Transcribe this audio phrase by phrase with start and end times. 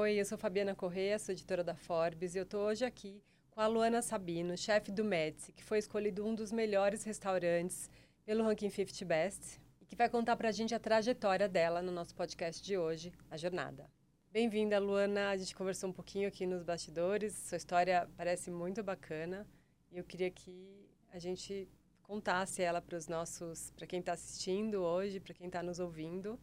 [0.00, 3.60] Oi, eu sou Fabiana Correia, sou editora da Forbes e eu estou hoje aqui com
[3.60, 7.90] a Luana Sabino, chefe do Medici, que foi escolhido um dos melhores restaurantes
[8.24, 11.90] pelo Ranking 50 Best e que vai contar para a gente a trajetória dela no
[11.90, 13.90] nosso podcast de hoje, A Jornada.
[14.30, 15.30] Bem-vinda, Luana.
[15.30, 17.34] A gente conversou um pouquinho aqui nos bastidores.
[17.34, 19.48] Sua história parece muito bacana
[19.90, 21.68] e eu queria que a gente
[22.04, 26.38] contasse ela para os nossos, para quem está assistindo hoje, para quem está nos ouvindo,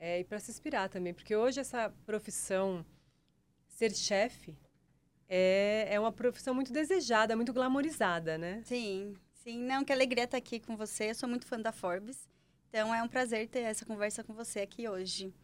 [0.00, 2.84] é, e para se inspirar também, porque hoje essa profissão
[3.68, 4.56] ser chefe
[5.28, 8.62] é, é uma profissão muito desejada, muito glamorizada, né?
[8.64, 9.62] Sim, sim.
[9.62, 11.10] Não, que alegria estar aqui com você.
[11.10, 12.26] Eu sou muito fã da Forbes.
[12.70, 15.34] Então é um prazer ter essa conversa com você aqui hoje.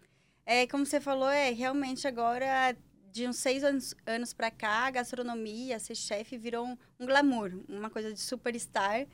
[0.46, 2.74] É, como você falou, é realmente agora
[3.12, 7.52] de uns seis anos, anos para cá, a gastronomia, ser chefe virou um, um, glamour,
[7.68, 9.06] uma coisa de superstar,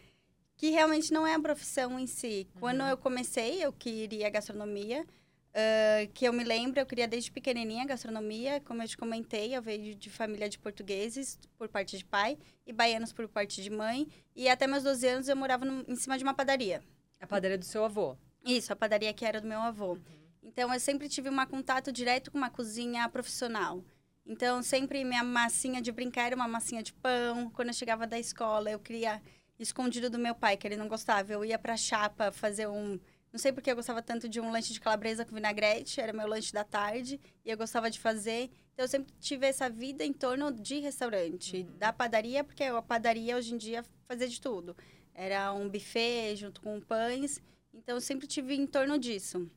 [0.57, 2.49] que realmente não é a profissão em si.
[2.61, 2.89] Quando uhum.
[2.89, 5.07] eu comecei, eu queria gastronomia,
[5.53, 9.61] Uh, que eu me lembro, eu queria desde pequenininha gastronomia, como eu te comentei, eu
[9.61, 14.09] veio de família de portugueses por parte de pai e baianos por parte de mãe.
[14.35, 16.83] E até meus 12 anos eu morava no, em cima de uma padaria.
[17.21, 18.17] A padaria do seu avô?
[18.43, 19.93] Isso, a padaria que era do meu avô.
[19.93, 20.01] Uhum.
[20.43, 23.85] Então eu sempre tive um contato direto com uma cozinha profissional.
[24.25, 27.51] Então sempre minha massinha de brincar era uma massinha de pão.
[27.51, 29.21] Quando eu chegava da escola, eu queria
[29.59, 31.31] escondido do meu pai, que ele não gostava.
[31.31, 32.99] Eu ia para a chapa fazer um
[33.33, 36.27] não sei porque eu gostava tanto de um lanche de calabresa com vinagrete, era meu
[36.27, 38.51] lanche da tarde, e eu gostava de fazer.
[38.75, 41.79] Então, eu sempre tive essa vida em torno de restaurante, uhum.
[41.79, 44.77] da padaria, porque a padaria hoje em dia fazia de tudo.
[45.15, 47.41] Era um buffet junto com pães,
[47.73, 49.51] então eu sempre tive em torno disso.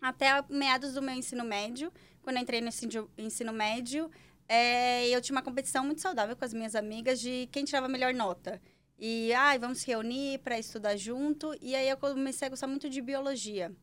[0.00, 2.70] Até meados do meu ensino médio, quando eu entrei no
[3.18, 4.10] ensino médio,
[4.48, 7.88] é, eu tinha uma competição muito saudável com as minhas amigas de quem tirava a
[7.88, 8.60] melhor nota.
[9.02, 11.56] E, ai, ah, vamos se reunir para estudar junto.
[11.58, 13.74] E aí eu comecei a gostar muito de biologia.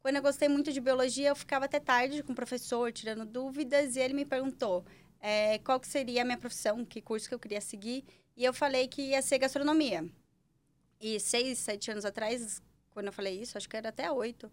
[0.00, 3.96] Quando eu gostei muito de biologia, eu ficava até tarde com o professor, tirando dúvidas.
[3.96, 4.86] E ele me perguntou
[5.18, 8.04] é, qual que seria a minha profissão, que curso que eu queria seguir.
[8.36, 10.08] E eu falei que ia ser gastronomia.
[11.00, 14.48] E seis, sete anos atrás, quando eu falei isso, acho que era até oito,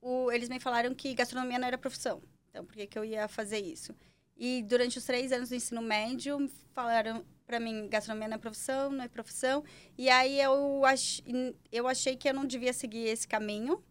[0.00, 2.22] o, eles me falaram que gastronomia não era profissão.
[2.48, 3.94] Então, por que, que eu ia fazer isso?
[4.38, 8.92] E durante os três anos do ensino médio, falaram para mim, gastronomia não é profissão,
[8.92, 9.64] não é profissão.
[9.98, 11.20] E aí eu, ach,
[11.72, 13.82] eu achei que eu não devia seguir esse caminho.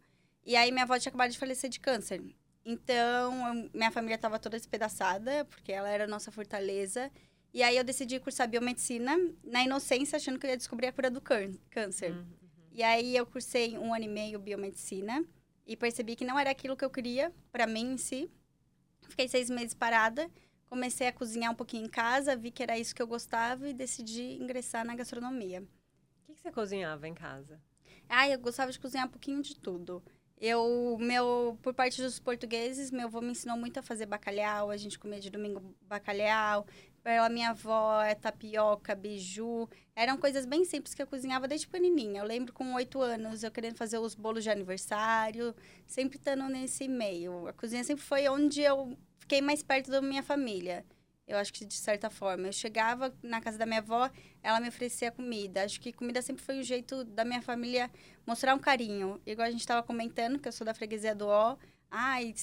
[0.46, 2.24] E aí minha avó tinha acabado de falecer de câncer.
[2.64, 7.12] Então, minha família estava toda despedaçada, porque ela era a nossa fortaleza.
[7.54, 11.12] E aí eu decidi cursar biomedicina, na inocência, achando que eu ia descobrir a cura
[11.12, 12.12] do câncer.
[12.12, 12.26] Uhum.
[12.72, 15.26] E aí eu cursei um ano e meio biomedicina
[15.68, 18.32] e percebi que não era aquilo que eu queria para mim em si.
[19.10, 20.32] Fiquei seis meses parada
[20.70, 23.74] comecei a cozinhar um pouquinho em casa, vi que era isso que eu gostava e
[23.74, 25.62] decidi ingressar na gastronomia.
[25.62, 27.60] O que, que você cozinhava em casa?
[28.08, 30.04] Ah, eu gostava de cozinhar um pouquinho de tudo.
[30.40, 34.78] Eu, meu, por parte dos portugueses, meu avô me ensinou muito a fazer bacalhau, a
[34.78, 36.66] gente comia de domingo bacalhau.
[37.04, 39.68] Pela minha avó, é tapioca, biju.
[39.96, 42.22] Eram coisas bem simples que eu cozinhava desde pequenininha.
[42.22, 45.56] Eu lembro com oito anos, eu querendo fazer os bolos de aniversário,
[45.86, 47.48] sempre estando nesse meio.
[47.48, 48.98] A cozinha sempre foi onde eu
[49.30, 50.84] fiquei mais perto da minha família.
[51.28, 52.48] Eu acho que de certa forma.
[52.48, 54.10] Eu chegava na casa da minha avó,
[54.42, 55.64] ela me oferecia comida.
[55.64, 57.92] Acho que comida sempre foi um jeito da minha família
[58.26, 59.22] mostrar um carinho.
[59.28, 61.56] Igual a gente estava comentando, que eu sou da freguesia do Ó.
[61.92, 62.34] Ai,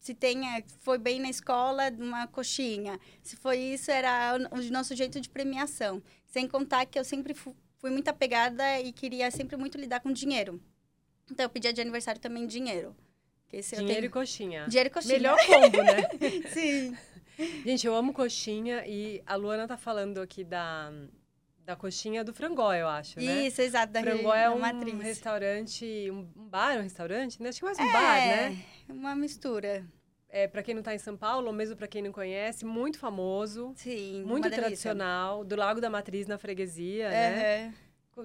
[0.00, 2.98] se tenha, foi bem na escola, uma coxinha.
[3.22, 6.02] Se foi isso, era o nosso jeito de premiação.
[6.24, 10.60] Sem contar que eu sempre fui muito apegada e queria sempre muito lidar com dinheiro.
[11.30, 12.96] Então, eu pedia de aniversário também dinheiro.
[13.50, 14.04] Dinheiro tenho...
[14.04, 14.66] e coxinha.
[14.68, 15.14] Dinheiro e coxinha.
[15.14, 16.08] Melhor combo, né?
[16.52, 16.96] Sim.
[17.64, 20.90] Gente, eu amo coxinha e a Luana tá falando aqui da,
[21.64, 23.46] da coxinha do Frangó, eu acho, né?
[23.46, 23.92] Isso, exato.
[23.92, 24.98] Da Frangó é um matriz.
[25.00, 27.50] restaurante, um bar, um restaurante, né?
[27.50, 28.64] Acho que mais um é, bar, né?
[28.88, 29.86] uma mistura.
[30.28, 32.98] É, para quem não está em São Paulo, ou mesmo para quem não conhece, muito
[32.98, 33.72] famoso.
[33.76, 37.74] Sim, Muito tradicional, do Lago da Matriz na freguesia, né?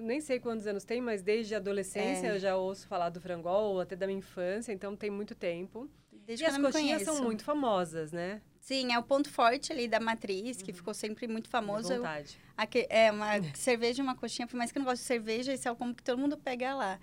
[0.00, 2.34] Nem sei quantos anos tem, mas desde a adolescência é.
[2.34, 5.88] eu já ouço falar do frangol, até da minha infância, então tem muito tempo.
[6.10, 8.40] Desde e as coxinhas são muito famosas, né?
[8.60, 10.76] Sim, é o ponto forte ali da matriz, que uhum.
[10.76, 11.96] ficou sempre muito famoso.
[11.96, 12.38] vontade.
[12.74, 15.52] Eu, é, uma cerveja e uma coxinha, por mais que eu não goste de cerveja,
[15.52, 17.00] esse é o combo que todo mundo pega lá.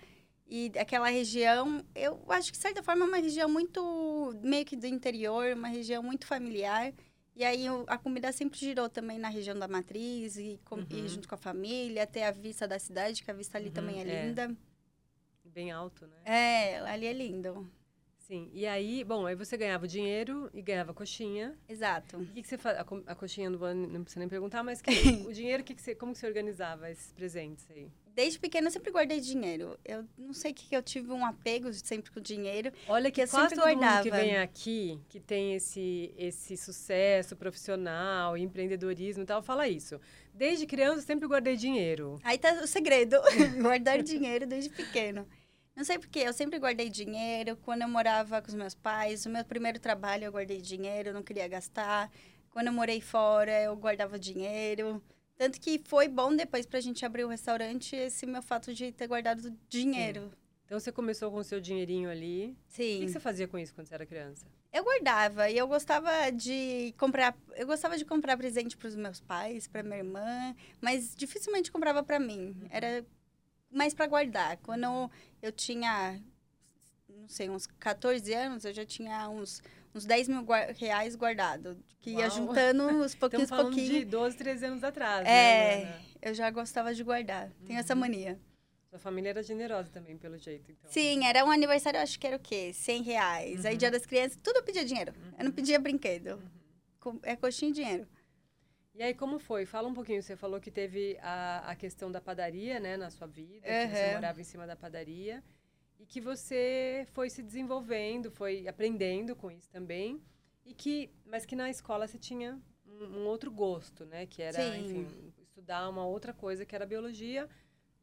[0.48, 4.76] E aquela região, eu acho que de certa forma é uma região muito, meio que
[4.76, 6.94] do interior, uma região muito familiar.
[7.40, 10.86] E aí a comida sempre girou também na região da matriz e, com, uhum.
[10.90, 13.74] e junto com a família, até a vista da cidade, que a vista ali uhum,
[13.74, 14.58] também é, é, linda.
[15.46, 16.18] Bem alto, né?
[16.26, 17.72] É, ali é lindo.
[18.18, 21.58] Sim, e aí, bom, aí você ganhava dinheiro e ganhava coxinha.
[21.70, 22.18] Exato.
[22.18, 22.78] O que, que você faz?
[22.78, 24.92] A, a, coxinha não, não precisa nem perguntar, mas que,
[25.26, 27.90] o dinheiro, que, que você, como que você organizava esses presentes aí?
[28.20, 29.80] Desde pequena eu sempre guardei dinheiro.
[29.86, 32.70] Eu não sei o que eu tive um apego sempre com dinheiro.
[32.86, 34.04] Olha que, eu sempre todo mundo guardava.
[34.04, 40.02] que vem aqui, que tem esse, esse sucesso profissional, empreendedorismo e tal, fala isso.
[40.34, 42.20] Desde criança eu sempre guardei dinheiro.
[42.22, 43.16] Aí tá o segredo,
[43.64, 45.26] guardar dinheiro desde pequeno.
[45.74, 47.56] Não sei porquê, eu sempre guardei dinheiro.
[47.64, 51.14] Quando eu morava com os meus pais, o meu primeiro trabalho eu guardei dinheiro, eu
[51.14, 52.12] não queria gastar.
[52.52, 55.02] Quando eu morei fora, eu guardava dinheiro.
[55.40, 59.08] Tanto que foi bom depois pra gente abrir o restaurante esse meu fato de ter
[59.08, 60.30] guardado dinheiro.
[60.66, 62.58] Então você começou com o seu dinheirinho ali.
[62.68, 63.00] O Sim.
[63.00, 64.46] que que você fazia com isso quando você era criança?
[64.74, 69.22] Eu guardava e eu gostava de comprar, eu gostava de comprar presente para os meus
[69.22, 72.54] pais, para minha irmã, mas dificilmente comprava para mim.
[72.70, 73.06] Era
[73.72, 74.58] mais para guardar.
[74.58, 75.12] Quando eu,
[75.42, 76.22] eu tinha,
[77.08, 79.64] não sei, uns 14 anos, eu já tinha uns,
[79.94, 80.46] uns 10 mil
[80.78, 82.30] reais guardado, que ia Uau.
[82.30, 83.90] juntando uns Estamos pouquinhos, falando pouquinhos.
[83.90, 85.86] de 12, 13 anos atrás, É.
[85.86, 86.02] né?
[86.22, 87.50] Eu já gostava de guardar.
[87.66, 88.00] Tenho essa Uhum.
[88.02, 88.40] mania.
[88.90, 90.90] Sua família era generosa também, pelo jeito, então.
[90.92, 92.74] Sim, era um aniversário, acho que era o quê?
[92.74, 93.66] 100 reais.
[93.66, 93.78] Aí, Uhum.
[93.78, 95.14] dia das crianças, tudo eu pedia dinheiro.
[95.38, 95.52] Eu não Uhum.
[95.52, 96.42] pedia brinquedo.
[97.06, 97.20] Uhum.
[97.24, 98.08] É coxinha e dinheiro.
[98.96, 99.66] E aí, como foi?
[99.66, 100.22] Fala um pouquinho.
[100.22, 104.14] Você falou que teve a, a questão da padaria, né, na sua vida, que você
[104.16, 105.42] morava em cima da padaria.
[106.00, 110.24] E que você foi se desenvolvendo, foi aprendendo com isso também.
[110.66, 114.26] E que, mas que na escola você tinha um, um outro gosto, né?
[114.26, 114.86] Que era, Sim.
[114.86, 117.50] enfim, estudar uma outra coisa que era biologia.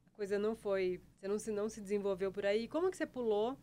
[0.07, 2.69] A coisa não foi, você não se, não se desenvolveu por aí.
[2.69, 3.59] Como que você pulou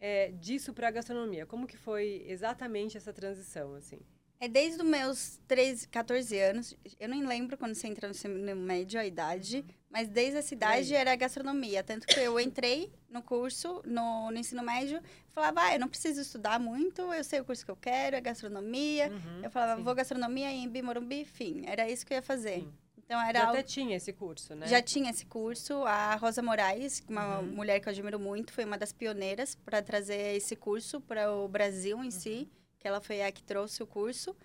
[0.00, 1.44] é, disso para a gastronomia?
[1.44, 4.00] Como que foi exatamente essa transição, assim?
[4.44, 6.76] É desde os meus 13, 14 anos.
[7.00, 9.64] Eu nem lembro quando você entrou no ensino médio, a idade.
[9.88, 11.82] Mas desde essa idade era gastronomia.
[11.82, 15.00] Tanto que eu entrei no curso, no, no ensino médio.
[15.32, 17.00] Falava, ah, eu não preciso estudar muito.
[17.14, 19.08] Eu sei o curso que eu quero, é gastronomia.
[19.10, 19.82] Uhum, Eu falava, sim.
[19.82, 21.62] vou gastronomia em Morumbi, fim.
[21.66, 22.56] Era isso que eu ia fazer.
[22.60, 22.72] Sim.
[22.98, 23.58] Então era Já algo...
[23.58, 24.66] até tinha esse curso, né?
[24.66, 25.84] Já tinha esse curso.
[25.84, 27.46] A Rosa Moraes, uma Uhum.
[27.46, 31.48] mulher que eu admiro muito, foi uma das pioneiras para trazer esse curso para o
[31.48, 32.63] Brasil em si, Uhum.
[32.84, 34.36] Que ela foi a que trouxe o curso.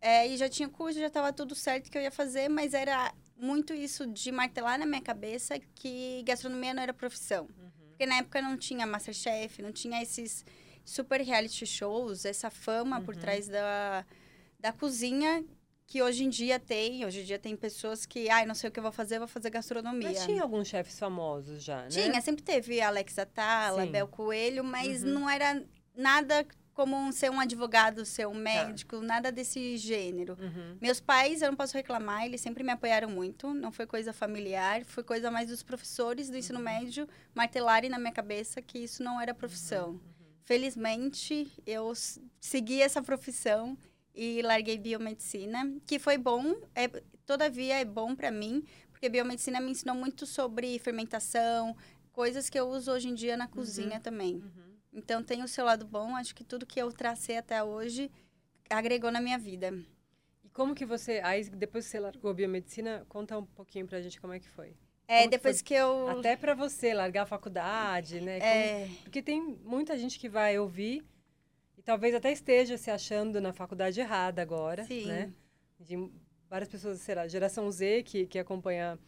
[0.00, 3.14] É, e já tinha curso, já estava tudo certo que eu ia fazer, mas era
[3.36, 7.44] muito isso de martelar na minha cabeça que gastronomia não era profissão.
[7.56, 7.70] Uhum.
[7.90, 10.44] Porque na época não tinha Masterchef, não tinha esses
[10.84, 13.20] super reality shows, essa fama por Uhum.
[13.20, 14.04] trás da,
[14.58, 15.44] da cozinha
[15.86, 17.06] que hoje em dia tem.
[17.06, 19.28] Hoje em dia tem pessoas que, ai, não sei o que eu vou fazer, vou
[19.28, 20.08] fazer gastronomia.
[20.10, 21.88] Mas tinha alguns chefes famosos já, né?
[21.90, 23.92] Tinha, sempre teve Alex Atala, Sim.
[23.92, 25.10] Bel Coelho, mas Uhum.
[25.10, 25.64] não era
[25.96, 26.44] nada
[26.74, 28.04] como um- ser um advogado, Tá.
[28.04, 30.36] ser um médico, nada desse gênero.
[30.40, 30.76] Uhum.
[30.80, 33.54] Meus pais, eu não posso reclamar, eles sempre me apoiaram muito.
[33.54, 36.64] Não foi coisa familiar, foi coisa mais dos professores do ensino Uhum.
[36.64, 39.90] médio martelarem na minha cabeça que isso não era profissão.
[39.90, 40.00] Uhum.
[40.42, 41.92] Felizmente, eu
[42.40, 43.78] segui essa profissão
[44.14, 46.88] e larguei biomedicina, que foi bom, é,
[47.26, 51.76] todavia é bom para mim, porque biomedicina me ensinou muito sobre fermentação,
[52.12, 54.36] coisas que eu uso hoje em dia na cozinha também.
[54.36, 54.73] Uhum.
[54.94, 58.10] Então tem o seu lado bom, acho que tudo que eu tracei até hoje
[58.70, 59.74] agregou na minha vida.
[60.44, 61.20] E como que você...
[61.24, 64.48] Aí, depois que você largou a biomedicina, conta um pouquinho pra gente como é que
[64.48, 64.76] foi.
[65.06, 68.38] É, Como que depois que eu Até pra você largar a faculdade, né?
[68.38, 71.04] Como- é, Porque tem muita gente que vai ouvir
[71.76, 75.06] e talvez até esteja se achando na faculdade errada agora, Sim.
[75.06, 75.32] né?
[75.78, 76.10] De
[76.48, 78.98] várias pessoas, será, geração Z que, que acompanha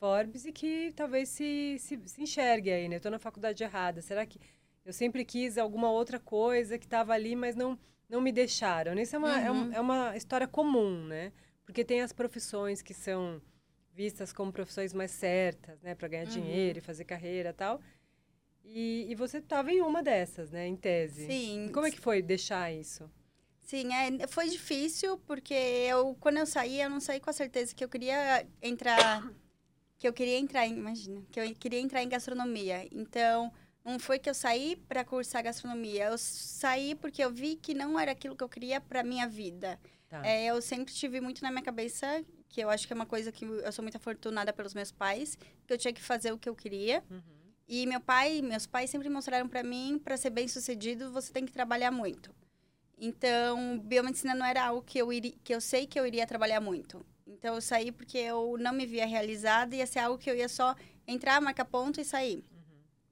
[0.00, 2.96] Forbes e que talvez se, se, se enxergue aí, né?
[2.96, 4.02] Eu tô na faculdade errada.
[4.02, 4.40] Será que
[4.86, 7.78] eu sempre quis alguma outra coisa que estava ali, mas não,
[8.08, 8.94] não me deixaram?
[8.98, 9.72] Isso é uma, é, um- Uhum.
[9.74, 11.32] é uma história comum, né?
[11.64, 13.42] Porque tem as profissões que são
[13.92, 15.94] vistas como profissões mais certas, né?
[15.94, 16.28] Para ganhar Uhum.
[16.28, 17.80] dinheiro e fazer carreira tal.
[18.64, 20.66] E, e você estava em uma dessas, né?
[20.66, 21.26] Em tese.
[21.26, 23.10] sim, E como é que foi deixar isso?
[23.62, 27.74] Sim, é, foi difícil porque eu quando eu saí, eu não saí com a certeza
[27.74, 29.28] que eu queria entrar
[29.98, 32.86] que eu queria entrar em, imagina, que eu queria entrar em gastronomia.
[32.92, 33.52] Então,
[33.86, 37.98] não foi que eu saí para cursar gastronomia, eu saí porque eu vi que não
[37.98, 39.78] era aquilo que eu queria para minha vida.
[40.08, 40.26] Tá.
[40.26, 43.30] É, eu sempre tive muito na minha cabeça que eu acho que é uma coisa
[43.30, 46.48] que eu sou muito afortunada pelos meus pais, que eu tinha que fazer o que
[46.48, 47.02] eu queria.
[47.08, 47.22] Uhum.
[47.68, 51.52] E meu pai, meus pais sempre mostraram para mim, para ser bem-sucedido, você tem que
[51.52, 52.34] trabalhar muito.
[52.98, 56.60] Então, biomedicina não era algo que eu iria, que eu sei que eu iria trabalhar
[56.60, 57.04] muito.
[57.26, 60.48] Então, eu saí porque eu não me via realizada, ia ser algo que eu ia
[60.48, 60.74] só
[61.06, 62.44] entrar, marcar ponto e sair.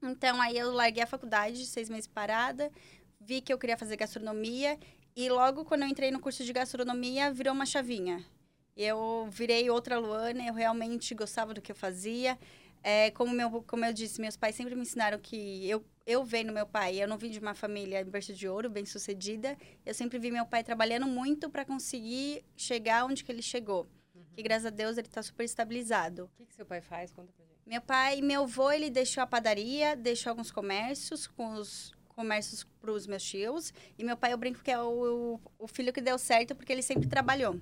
[0.05, 0.11] Uhum.
[0.11, 2.71] Então, aí eu larguei a faculdade, seis meses parada,
[3.19, 4.77] vi que eu queria fazer gastronomia
[5.15, 8.23] e logo quando eu entrei no curso de gastronomia, virou uma chavinha.
[8.75, 12.37] Eu virei outra Luana, eu realmente gostava do que eu fazia.
[12.83, 16.51] É, como, meu, como eu disse, meus pais sempre me ensinaram que eu, eu vendo
[16.51, 19.57] meu pai, eu não vim de uma família em berço de ouro, bem sucedida.
[19.85, 23.87] Eu sempre vi meu pai trabalhando muito para conseguir chegar onde que ele chegou.
[24.33, 26.25] que graças a Deus ele está super estabilizado.
[26.25, 27.11] O que, que seu pai faz?
[27.11, 27.54] Conta pra gente.
[27.65, 32.91] Meu pai, meu avô, ele deixou a padaria, deixou alguns comércios com os comércios para
[32.91, 33.73] os meus tios.
[33.97, 36.83] E meu pai, eu brinco que é o, o filho que deu certo porque ele
[36.83, 37.59] sempre trabalhou.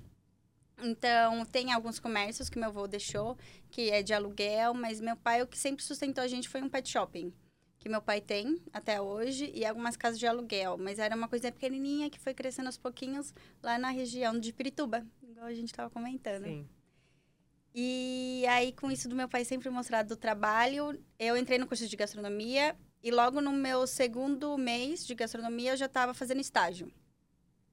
[0.82, 3.38] Então, tem alguns comércios que meu avô deixou,
[3.70, 6.68] que é de aluguel, mas meu pai, o que sempre sustentou a gente foi um
[6.68, 7.32] pet shopping,
[7.78, 10.76] que meu pai tem até hoje, e algumas casas de aluguel.
[10.76, 13.32] Mas era uma coisa pequenininha que foi crescendo aos pouquinhos
[13.62, 16.44] lá na região de Pirituba, igual a gente estava comentando.
[16.44, 16.68] Sim.
[17.74, 21.88] E aí, com isso do meu pai sempre mostrado do trabalho, eu entrei no curso
[21.88, 26.92] de gastronomia e logo no meu segundo mês de gastronomia eu já estava fazendo estágio.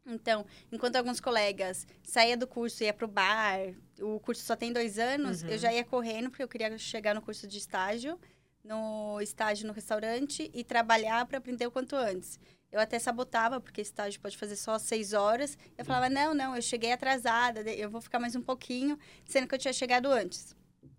[0.03, 3.59] Então, enquanto alguns colegas saía do curso e ia pro bar,
[3.99, 5.49] o curso só tem dois anos, uhum.
[5.49, 8.19] eu já ia correndo, porque eu queria chegar no curso de estágio,
[8.63, 12.39] no estágio no restaurante e trabalhar para aprender o quanto antes.
[12.71, 15.57] Eu até sabotava, porque estágio pode fazer só seis horas.
[15.77, 19.55] Eu falava, não, não, eu cheguei atrasada, eu vou ficar mais um pouquinho, sendo que
[19.55, 20.55] eu tinha chegado antes.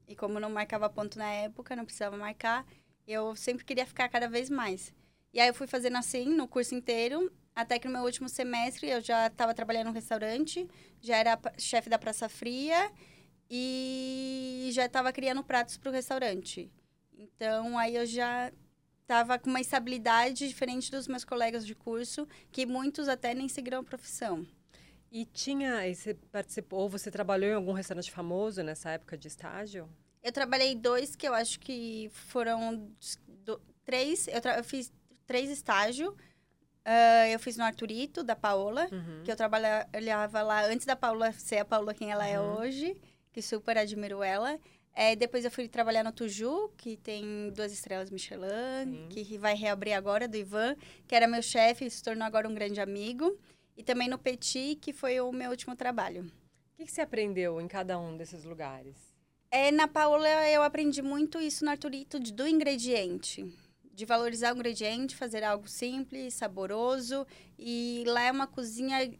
[0.07, 2.66] E como não marcava ponto na época, não precisava marcar,
[3.07, 4.92] eu sempre queria ficar cada vez mais.
[5.33, 8.90] E aí eu fui fazendo assim no curso inteiro, até que no meu último semestre
[8.90, 10.69] eu já estava trabalhando no restaurante,
[11.00, 12.92] já era chefe da Praça Fria
[13.49, 16.71] e já estava criando pratos para o restaurante.
[17.23, 18.52] Então aí eu já
[19.02, 23.79] estava com uma estabilidade diferente dos meus colegas de curso, que muitos até nem seguiram
[23.79, 24.47] a profissão.
[25.11, 29.29] E tinha, e você participou, ou você trabalhou em algum restaurante famoso nessa época de
[29.29, 29.88] estágio?
[30.23, 32.91] Eu trabalhei dois que eu acho que foram
[33.45, 34.91] do, três, eu, eu, fiz
[35.26, 36.09] três estágios.
[36.09, 39.23] Uh, eu fiz no Arturito, da Paola, uhum.
[39.23, 42.55] que eu trabalhava lá antes da Paola ser a Paola quem ela é uhum.
[42.55, 42.97] é hoje,
[43.33, 44.59] que super admiro ela.
[44.94, 49.08] É, depois eu fui trabalhar no Tuju, que tem duas estrelas Michelin, Sim.
[49.11, 52.54] que vai reabrir agora, do Ivan, que era meu chefe e se tornou agora um
[52.54, 53.38] grande amigo.
[53.76, 56.25] E também no Petit, que foi o meu último trabalho.
[56.25, 58.96] O que, que você aprendeu em cada um desses lugares?
[59.50, 63.50] É, na Paola eu aprendi muito isso no Arturito, do ingrediente
[63.94, 67.26] de valorizar o ingrediente, fazer algo simples, saboroso.
[67.58, 69.12] E lá é uma cozinha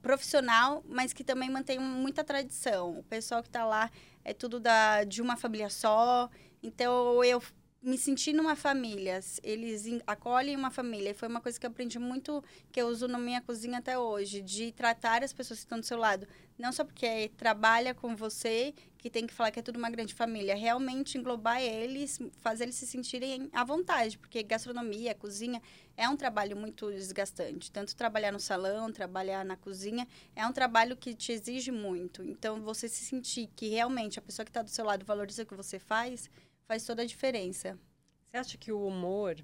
[0.00, 2.98] profissional, mas que também mantém muita tradição.
[2.98, 3.90] O pessoal que está lá
[4.26, 6.28] é tudo da, de uma família só.
[6.60, 7.40] Então, eu
[7.80, 9.20] me senti numa família.
[9.40, 11.10] Eles acolhem uma família.
[11.10, 12.42] E foi uma coisa que eu aprendi muito,
[12.72, 15.86] que eu uso na minha cozinha até hoje, de tratar as pessoas que estão do
[15.86, 16.26] seu lado.
[16.58, 18.74] Não só porque trabalha com você,
[19.06, 20.56] que tem que falar que é tudo uma grande família.
[20.56, 24.18] Realmente englobar eles, fazer eles se sentirem à vontade.
[24.18, 25.62] Porque gastronomia, cozinha,
[25.96, 27.70] é um trabalho muito desgastante.
[27.70, 32.24] Tanto trabalhar no salão, trabalhar na cozinha, é um trabalho que te exige muito.
[32.24, 35.46] Então, você se sentir que realmente a pessoa que está do seu lado valoriza o
[35.46, 36.28] que você faz
[36.64, 37.78] faz toda a diferença.
[38.26, 39.36] Você acha que o humor,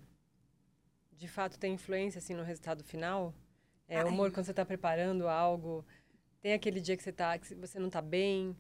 [1.13, 3.33] de fato, tem influência assim no resultado final?
[3.87, 5.87] É, o humor quando você está preparando algo,
[6.41, 8.57] tem aquele dia que você tá, que você não está bem,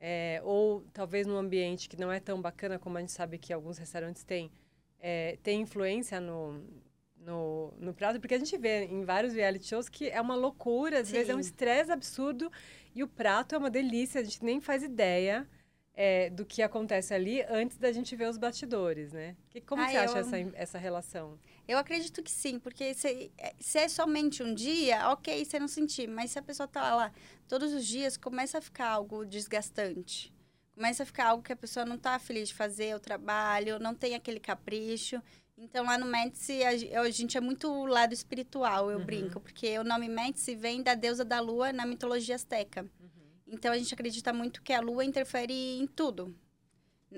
[0.00, 3.52] é, ou talvez num ambiente que não é tão bacana como a gente sabe que
[3.52, 4.50] alguns restaurantes têm,
[5.00, 6.62] é, tem influência no,
[7.16, 11.00] no, no prato, porque a gente vê em vários reality shows que é uma loucura,
[11.00, 11.14] às Sim.
[11.14, 12.50] vezes é um estresse absurdo
[12.94, 15.48] e o prato é uma delícia, a gente nem faz ideia
[15.94, 19.34] é, do que acontece ali antes da gente ver os bastidores, né?
[19.48, 21.38] Que, como ah, você acha essa, essa relação?
[21.68, 25.66] Eu acredito que sim, porque se, é, se é somente um dia, ok, você não
[25.66, 26.08] sentir.
[26.08, 27.12] Mas se a pessoa tá lá
[27.48, 30.32] todos os dias, começa a ficar algo desgastante.
[30.74, 33.94] Começa a ficar algo que a pessoa não tá feliz de fazer o trabalho, não
[33.94, 35.20] tem aquele capricho.
[35.58, 39.04] Então, lá no Médici, a, a gente é muito lado espiritual, eu uhum.
[39.04, 39.40] brinco.
[39.40, 42.82] Porque o nome Médici vem da deusa da lua na mitologia azteca.
[43.00, 43.08] Uhum.
[43.48, 46.36] Então a gente acredita muito que a lua interfere em tudo.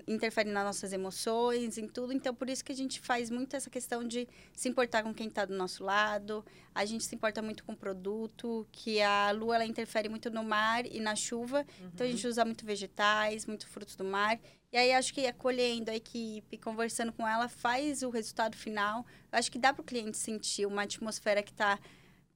[0.07, 2.13] Interfere nas nossas emoções, em tudo.
[2.13, 5.29] Então, por isso que a gente faz muito essa questão de se importar com quem
[5.29, 6.45] está do nosso lado.
[6.75, 10.45] A gente se importa muito com o produto, que a lua ela interfere muito no
[10.45, 11.67] mar e na chuva.
[11.81, 11.91] Uhum.
[11.95, 14.39] Então, a gente usa muito vegetais, muito frutos do mar.
[14.71, 19.07] E aí, acho que acolhendo a equipe, conversando com ela, faz o resultado final.
[19.33, 21.79] Eu acho que dá para o cliente sentir uma atmosfera que está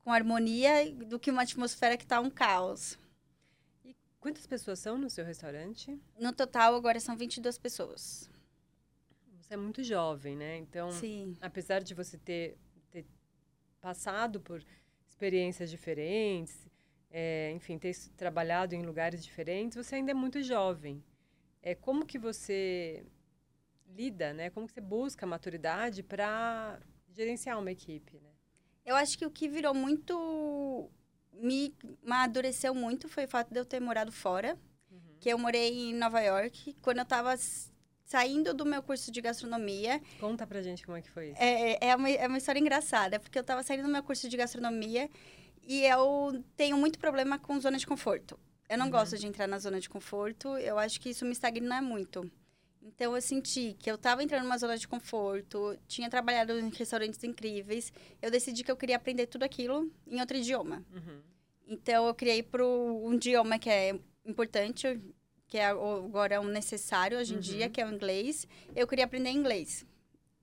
[0.02, 2.98] com harmonia do que uma atmosfera que está um caos.
[4.22, 6.00] Quantas pessoas são no seu restaurante?
[6.16, 8.30] No total, agora são 22 pessoas.
[9.40, 10.58] Você é muito jovem, né?
[10.58, 11.36] Então, Sim.
[11.40, 12.56] apesar de você ter,
[12.88, 13.04] ter
[13.80, 14.64] passado por
[15.04, 16.70] experiências diferentes,
[17.10, 21.02] é, enfim, ter trabalhado em lugares diferentes, você ainda é muito jovem.
[21.60, 23.04] É, como que você
[23.88, 24.50] lida, né?
[24.50, 26.78] Como que você busca maturidade para
[27.12, 28.30] gerenciar uma equipe, né?
[28.86, 30.88] Eu acho que o que virou muito
[31.32, 31.74] me
[32.04, 34.58] amadureceu muito foi o fato de eu ter morado fora.
[34.90, 35.16] Uhum.
[35.20, 36.76] Que eu morei em Nova York.
[36.80, 37.36] Quando eu estava
[38.12, 40.00] saindo do meu curso de gastronomia.
[40.20, 41.42] Conta pra gente como é que foi isso.
[41.42, 44.36] É, é, uma, é uma história engraçada, porque eu estava saindo do meu curso de
[44.36, 45.08] gastronomia
[45.62, 48.38] e eu tenho muito problema com zona de conforto.
[48.68, 48.92] Eu não uhum.
[48.92, 50.56] gosto de entrar na zona de conforto.
[50.58, 52.30] Eu acho que isso me estagna muito.
[52.84, 57.22] Então, eu senti que eu estava entrando numa zona de conforto, tinha trabalhado em restaurantes
[57.22, 57.92] incríveis.
[58.20, 60.84] Eu decidi que eu queria aprender tudo aquilo em outro idioma.
[60.92, 61.20] Uhum.
[61.68, 65.00] Então, eu criei para um idioma que é importante,
[65.46, 67.42] que é agora é um necessário hoje em uhum.
[67.42, 68.48] dia, que é o inglês.
[68.74, 69.86] Eu queria aprender inglês.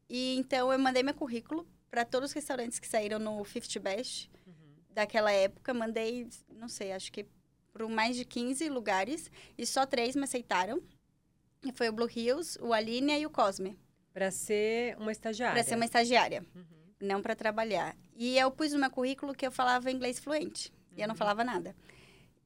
[0.09, 4.31] E então, eu mandei meu currículo para todos os restaurantes que saíram no 50 Best
[4.47, 4.53] uhum.
[4.91, 5.73] daquela época.
[5.73, 7.25] Mandei, não sei, acho que
[7.73, 9.29] para mais de 15 lugares.
[9.57, 10.81] E só três me aceitaram.
[11.73, 13.77] Foi o Blue Hills, o Alinea e o Cosme.
[14.13, 15.53] Para ser uma estagiária.
[15.53, 16.63] Para ser uma estagiária, uhum.
[17.01, 17.95] não para trabalhar.
[18.15, 20.71] E eu pus no meu currículo que eu falava inglês fluente.
[20.71, 20.97] Uhum.
[20.97, 21.17] E eu não uhum.
[21.17, 21.75] falava nada.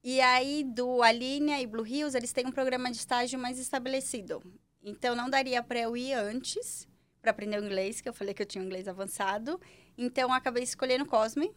[0.03, 4.43] E aí, do Alinea e Blue Hills, eles têm um programa de estágio mais estabelecido.
[4.83, 6.87] Então, não daria para eu ir antes
[7.21, 9.61] para aprender o inglês, que eu falei que eu tinha um inglês avançado.
[9.97, 11.55] Então, acabei escolhendo Cosme,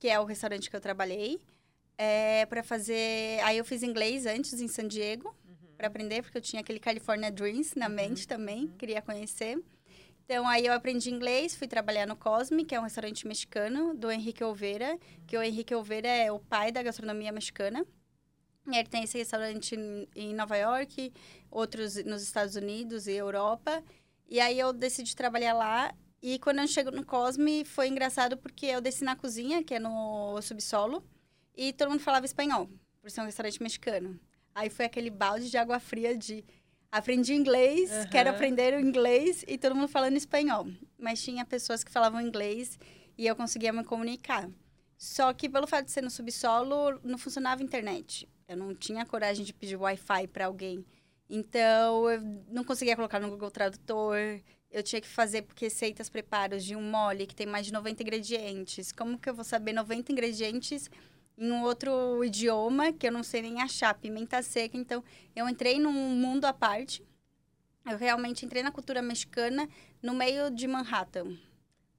[0.00, 1.40] que é o restaurante que eu trabalhei,
[1.96, 3.40] é, para fazer...
[3.44, 5.36] Aí, eu fiz inglês antes em San Diego
[5.78, 7.94] para aprender, porque eu tinha aquele California Dreams na uhum.
[7.94, 8.76] mente também, uhum.
[8.76, 9.62] queria conhecer.
[10.24, 14.10] Então, aí eu aprendi inglês, fui trabalhar no Cosme, que é um restaurante mexicano, do
[14.10, 17.86] Henrique Olveira, que o Henrique Olveira é o pai da gastronomia mexicana.
[18.66, 19.74] Ele tem esse restaurante
[20.14, 21.12] em Nova York,
[21.50, 23.82] outros nos Estados Unidos e Europa.
[24.28, 25.94] E aí eu decidi trabalhar lá.
[26.20, 29.78] E quando eu chego no Cosme, foi engraçado porque eu desci na cozinha, que é
[29.78, 31.02] no subsolo,
[31.56, 32.68] e todo mundo falava espanhol,
[33.00, 34.20] por ser um restaurante mexicano.
[34.54, 36.44] Aí foi aquele balde de água fria de
[36.90, 38.08] aprendi inglês, uhum.
[38.10, 40.66] quero aprender o inglês e todo mundo falando espanhol.
[40.98, 42.78] Mas tinha pessoas que falavam inglês
[43.16, 44.48] e eu conseguia me comunicar.
[44.96, 48.28] Só que pelo fato de ser no subsolo, não funcionava a internet.
[48.48, 50.84] Eu não tinha coragem de pedir Wi-Fi para alguém.
[51.30, 54.40] Então, eu não conseguia colocar no Google Tradutor.
[54.70, 58.90] Eu tinha que fazer receitas preparos de um mole que tem mais de 90 ingredientes.
[58.90, 60.90] Como que eu vou saber 90 ingredientes
[61.38, 64.76] em um outro idioma que eu não sei nem achar, pimenta seca.
[64.76, 65.04] Então,
[65.36, 67.02] eu entrei num mundo à parte.
[67.88, 69.68] Eu realmente entrei na cultura mexicana
[70.02, 71.24] no meio de Manhattan.
[71.24, 71.38] O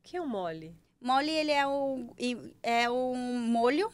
[0.03, 0.75] que é o mole?
[1.01, 2.13] Mole, ele é o,
[2.61, 3.89] é um molho,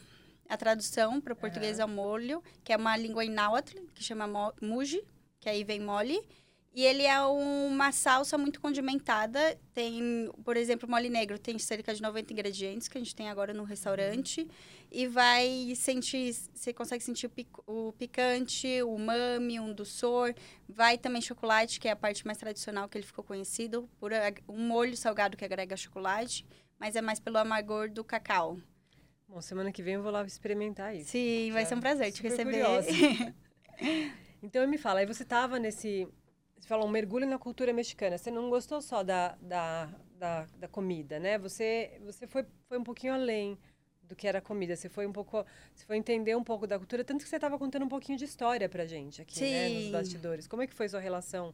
[0.49, 1.83] a tradução para o português uhum.
[1.83, 5.03] é o molho, que é uma língua ináhuatl, que chama muji,
[5.39, 6.19] que aí vem mole.
[6.75, 9.57] E ele é uma salsa muito condimentada.
[9.73, 13.53] Tem, por exemplo, mole negro tem cerca de 90 ingredientes que a gente tem agora
[13.53, 14.41] no restaurante.
[14.41, 14.47] Uhum.
[14.97, 20.33] E vai sentir, você consegue sentir o, pic, o picante, o umami, um doçor.
[20.69, 24.13] Vai também chocolate, que é a parte mais tradicional que ele ficou conhecido, por
[24.47, 26.45] um molho salgado que agrega chocolate,
[26.79, 28.57] mas é mais pelo amargor do cacau.
[29.27, 31.09] Bom, semana que vem eu vou lá experimentar isso.
[31.09, 32.63] Sim, vai ser um prazer te receber.
[34.41, 36.07] então me fala, aí você estava nesse
[36.57, 38.17] você falou um mergulho na cultura mexicana.
[38.17, 41.37] Você não gostou só da, da, da, da, comida, né?
[41.37, 43.59] Você, você foi, foi um pouquinho além
[44.07, 44.75] do que era comida.
[44.75, 47.57] Você foi um pouco, você foi entender um pouco da cultura, tanto que você estava
[47.57, 49.51] contando um pouquinho de história pra gente aqui, Sim.
[49.51, 50.47] né, nos bastidores.
[50.47, 51.53] Como é que foi sua relação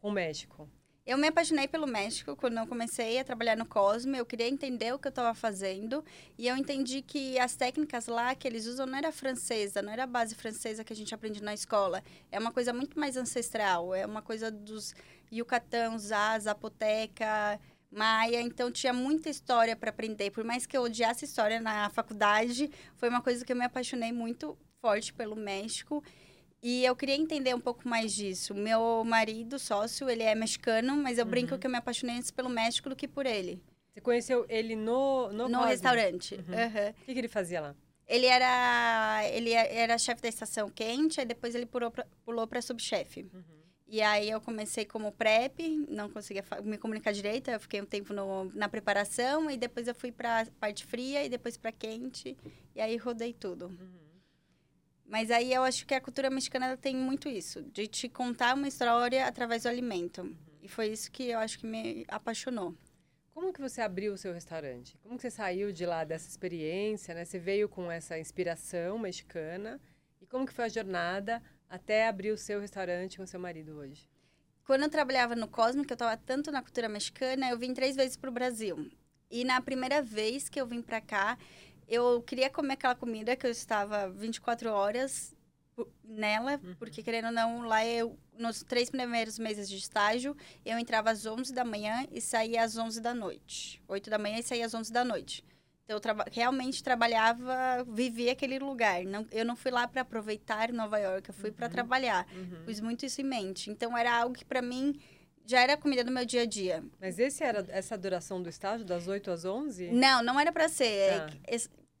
[0.00, 0.68] com o México?
[1.08, 4.18] Eu me apaixonei pelo México quando eu comecei a trabalhar no Cosme.
[4.18, 6.04] Eu queria entender o que eu estava fazendo.
[6.36, 10.04] E eu entendi que as técnicas lá que eles usam não era francesa, não era
[10.04, 12.04] a base francesa que a gente aprende na escola.
[12.30, 13.94] É uma coisa muito mais ancestral.
[13.94, 14.94] É uma coisa dos
[15.32, 17.58] Yucatán, Zá, Zapoteca,
[17.90, 18.40] Maia.
[18.40, 20.30] Então tinha muita história para aprender.
[20.30, 24.12] Por mais que eu odiasse história na faculdade, foi uma coisa que eu me apaixonei
[24.12, 26.02] muito forte pelo México.
[26.62, 28.54] E eu queria entender um pouco mais disso.
[28.54, 31.30] Meu marido, sócio, ele é mexicano, mas eu uhum.
[31.30, 33.62] brinco que eu me apaixonei antes pelo México do que por ele.
[33.92, 36.34] Você conheceu ele no No, no restaurante.
[36.34, 36.40] Uhum.
[36.40, 36.90] Uhum.
[36.90, 37.74] O que, que, ele fazia lá?
[38.06, 43.28] Ele era ele era chefe da estação quente, aí depois ele pulou para subchefe.
[43.32, 43.57] Uhum.
[43.90, 48.12] E aí eu comecei como prep, não conseguia me comunicar direito, eu fiquei um tempo
[48.12, 52.36] no, na preparação e depois eu fui para parte fria e depois para quente
[52.74, 53.68] e aí rodei tudo.
[53.68, 53.98] Uhum.
[55.06, 58.68] Mas aí eu acho que a cultura mexicana tem muito isso, de te contar uma
[58.68, 60.20] história através do alimento.
[60.20, 60.36] Uhum.
[60.60, 62.74] E foi isso que eu acho que me apaixonou.
[63.32, 64.98] Como que você abriu o seu restaurante?
[64.98, 67.24] Como que você saiu de lá dessa experiência, né?
[67.24, 69.80] Você veio com essa inspiração mexicana
[70.20, 74.08] e como que foi a jornada até abrir o seu restaurante com seu marido hoje?
[74.64, 77.96] Quando eu trabalhava no Cosmo, que eu estava tanto na cultura mexicana, eu vim três
[77.96, 78.90] vezes para o Brasil.
[79.30, 81.38] E na primeira vez que eu vim para cá,
[81.86, 85.34] eu queria comer aquela comida que eu estava 24 horas
[86.04, 86.74] nela, uhum.
[86.78, 91.24] porque querendo ou não, lá eu, nos três primeiros meses de estágio, eu entrava às
[91.24, 93.82] 11 da manhã e saía às 11 da noite.
[93.86, 95.44] 8 da manhã e saía às 11 da noite.
[95.88, 99.02] Então, eu traba realmente trabalhava, vivia aquele lugar.
[99.04, 101.56] Não, eu não fui lá para aproveitar Nova York, eu fui uhum.
[101.56, 102.26] para trabalhar.
[102.30, 102.62] Uhum.
[102.66, 103.70] Pus muito isso em mente.
[103.70, 105.00] Então, era algo que para mim
[105.46, 106.84] já era comida do meu dia a dia.
[107.00, 109.90] Mas esse era essa duração do estágio, das 8 às 11?
[109.90, 111.22] Não, não era para ser.
[111.22, 111.30] Ah.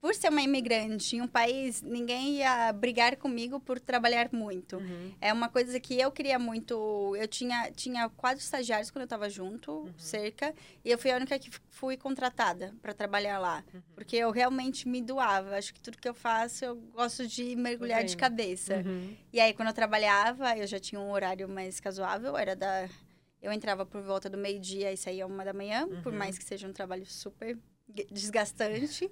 [0.00, 4.76] Por ser uma imigrante em um país, ninguém ia brigar comigo por trabalhar muito.
[4.76, 5.12] Uhum.
[5.20, 7.16] É uma coisa que eu queria muito.
[7.16, 9.92] Eu tinha, tinha quatro estagiários quando eu estava junto, Uhum.
[9.98, 13.64] cerca, e eu fui a única que fui contratada para trabalhar lá.
[13.74, 13.82] Uhum.
[13.96, 15.56] Porque eu realmente me doava.
[15.56, 18.76] Acho que tudo que eu faço, eu gosto de mergulhar de cabeça.
[18.86, 19.16] Uhum.
[19.32, 22.88] E aí, quando eu trabalhava, eu já tinha um horário mais casuável, era da.
[23.42, 26.18] Eu entrava por volta do meio-dia e saía uma da manhã, por Uhum.
[26.18, 27.58] mais que seja um trabalho super
[28.10, 29.10] desgastante.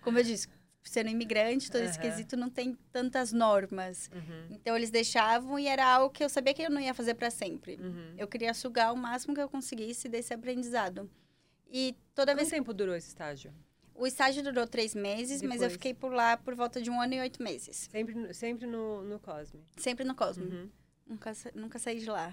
[0.00, 0.48] Como eu disse,
[0.82, 2.02] sendo imigrante, todo esse Aham.
[2.10, 4.10] quesito não tem tantas normas.
[4.14, 4.46] Uhum.
[4.50, 7.30] Então, eles deixavam e era algo que eu sabia que eu não ia fazer para
[7.30, 7.76] sempre.
[7.80, 8.14] Uhum.
[8.16, 11.10] Eu queria sugar o máximo que eu conseguisse desse aprendizado.
[11.70, 13.52] E toda vez Quanto tempo durou esse estágio?
[13.94, 15.72] o estágio durou três meses, mas eu Depois?
[15.72, 17.88] fiquei por lá por volta de um ano e oito meses.
[17.90, 19.60] Sempre, no- sempre no, no Cosme.
[19.76, 20.44] Sempre no Cosmo.
[20.44, 20.70] Uhum.
[21.06, 22.32] Nunca, nunca saí de lá.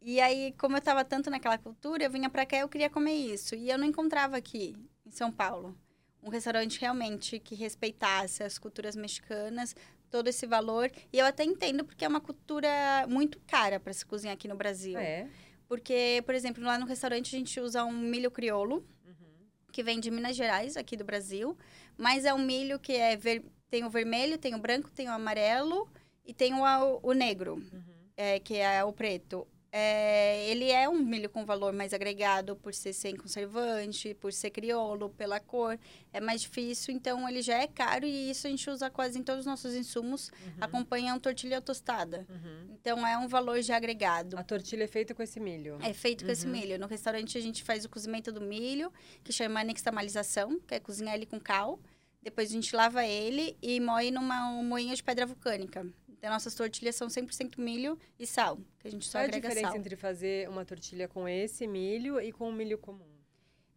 [0.00, 2.88] E aí, como eu tava tanto naquela cultura, eu vinha pra cá e eu queria
[2.88, 3.54] comer isso.
[3.54, 5.76] E eu não encontrava aqui, em São Paulo,
[6.22, 9.74] um restaurante realmente que respeitasse as culturas mexicanas,
[10.10, 10.90] todo esse valor.
[11.12, 12.68] E eu até entendo, porque é uma cultura
[13.08, 14.98] muito cara para se cozinhar aqui no Brasil.
[14.98, 15.28] É.
[15.68, 19.46] Porque, por exemplo, lá no restaurante a gente usa um milho crioulo, Uhum.
[19.72, 21.56] que vem de Minas Gerais, aqui do Brasil.
[21.96, 23.44] Mas é um milho que é ver...
[23.70, 25.88] tem o vermelho, tem o branco, tem o amarelo
[26.26, 27.82] e tem o, o negro Uhum.
[28.16, 32.74] é, que é o preto, é, ele é um milho com valor mais agregado por
[32.74, 35.78] ser sem conservante, por ser crioulo, pela cor.
[36.12, 39.22] É mais difícil, então ele já é caro e isso a gente usa quase em
[39.22, 40.30] todos os nossos insumos.
[40.44, 40.52] Uhum.
[40.60, 42.26] Acompanham tortilha tostada.
[42.28, 42.74] Uhum.
[42.80, 44.36] Então é um valor já agregado.
[44.36, 45.78] A tortilha é feita com esse milho.
[45.82, 46.52] É feito com esse Uhum.
[46.52, 46.78] milho.
[46.78, 51.14] No restaurante a gente faz o cozimento do milho, que chama nixtamalização, que é cozinhar
[51.14, 51.78] ele com cal.
[52.22, 55.86] Depois a gente lava ele e moe numa um moinho de pedra vulcânica.
[56.08, 59.28] Então nossas tortilhas são 100% milho e sal, que a gente só Qual é a
[59.28, 59.78] agrega diferença sal.
[59.78, 63.08] entre fazer uma tortilha com esse milho e com o milho comum?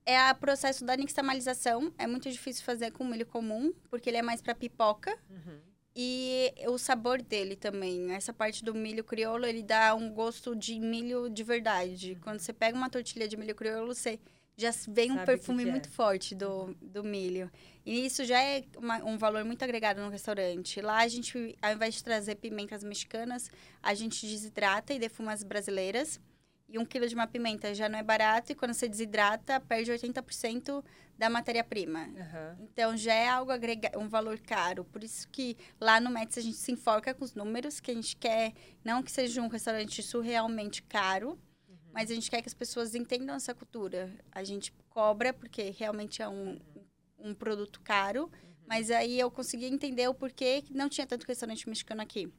[0.06, 1.94] É o processo da nixtamalização.
[1.98, 5.18] É muito difícil fazer com milho comum, porque ele é mais para pipoca.
[5.30, 5.60] Uhum.
[5.96, 8.12] E o sabor dele também.
[8.12, 12.18] Essa parte do milho crioulo, ele dá um gosto de milho de verdade.
[12.22, 14.20] Quando você pega uma tortilha de milho crioulo, você
[14.56, 15.72] já vem um Sabe que perfume que é.
[15.72, 17.50] muito forte do, do milho.
[17.86, 20.80] E isso já é uma- um valor muito agregado no restaurante.
[20.82, 23.50] Lá a gente, ao invés de trazer pimentas mexicanas,
[23.82, 26.20] a gente desidrata e defuma as brasileiras.
[26.70, 28.52] E um quilo de uma pimenta já não é barato.
[28.52, 30.84] E quando você desidrata, perde 80%
[31.18, 32.10] da matéria-prima.
[32.18, 32.58] Aham.
[32.62, 34.84] Então já é algo agrega um valor caro.
[34.86, 37.94] Por isso que lá no Mets a gente se enfoca com os números, que a
[37.94, 41.38] gente quer não que seja um restaurante surrealmente caro,
[41.94, 44.12] mas a gente quer que as pessoas entendam essa cultura.
[44.32, 46.60] A gente cobra porque realmente é um,
[47.20, 48.32] um produto caro,
[48.68, 52.34] mas aí eu consegui entender o porquê que não tinha tanto restaurante mexicano aqui.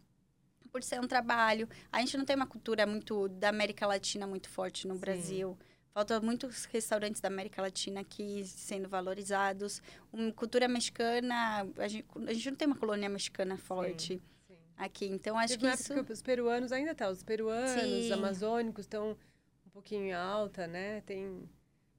[0.72, 4.48] Por ser um trabalho, a gente não tem uma cultura muito da América Latina muito
[4.48, 5.00] forte no Sim.
[5.00, 5.58] Brasil.
[5.92, 9.80] Faltam muitos restaurantes da América Latina aqui sendo valorizados.
[10.12, 14.56] Uma cultura mexicana, a gente, a gente não tem uma colônia mexicana forte Sim.
[14.76, 15.06] aqui.
[15.06, 16.04] Então, acho Teve que isso...
[16.04, 18.06] que os peruanos ainda tá, os peruanos, Sim.
[18.06, 19.16] os amazônicos estão
[19.74, 21.02] pouquinho alta, né?
[21.02, 21.48] Tem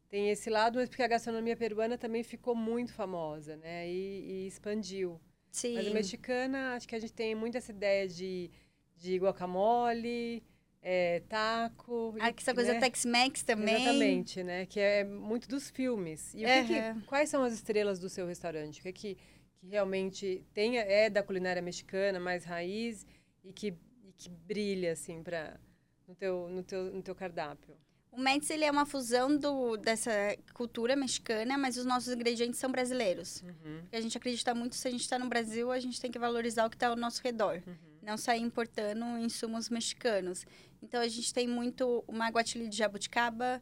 [0.08, 3.88] tem esse lado, mas porque a gastronomia peruana também ficou muito famosa, né?
[3.90, 5.20] E, e expandiu.
[5.52, 5.76] Sim.
[5.76, 8.50] Mas a mexicana, acho que a gente tem muito essa ideia de,
[8.96, 10.44] de guacamole,
[10.82, 12.16] é, taco.
[12.20, 12.80] Ah, que essa coisa né?
[12.80, 13.76] Tex-Mex também.
[13.76, 14.66] Exatamente, né?
[14.68, 16.34] Que é muito dos filmes.
[16.34, 18.80] E o que que- quais são as estrelas do seu restaurante?
[18.80, 19.18] O que, que,
[19.58, 23.06] que realmente tem, é da culinária mexicana, mais raiz,
[23.44, 25.60] e que, e que brilha, assim, pra,
[26.08, 27.76] no, teu, no, teu, no teu cardápio?
[28.12, 30.12] O Mets, ele é uma fusão do, dessa
[30.54, 33.42] cultura mexicana, mas os nossos ingredientes são brasileiros.
[33.42, 36.18] Uhum, a gente acredita muito, se a gente está no Brasil, a gente tem que
[36.18, 37.62] valorizar o que está ao nosso redor.
[37.68, 37.76] uhum.
[38.02, 40.46] Não sair importando insumos mexicanos.
[40.82, 43.62] Então, a gente tem muito uma guatili de jabuticaba,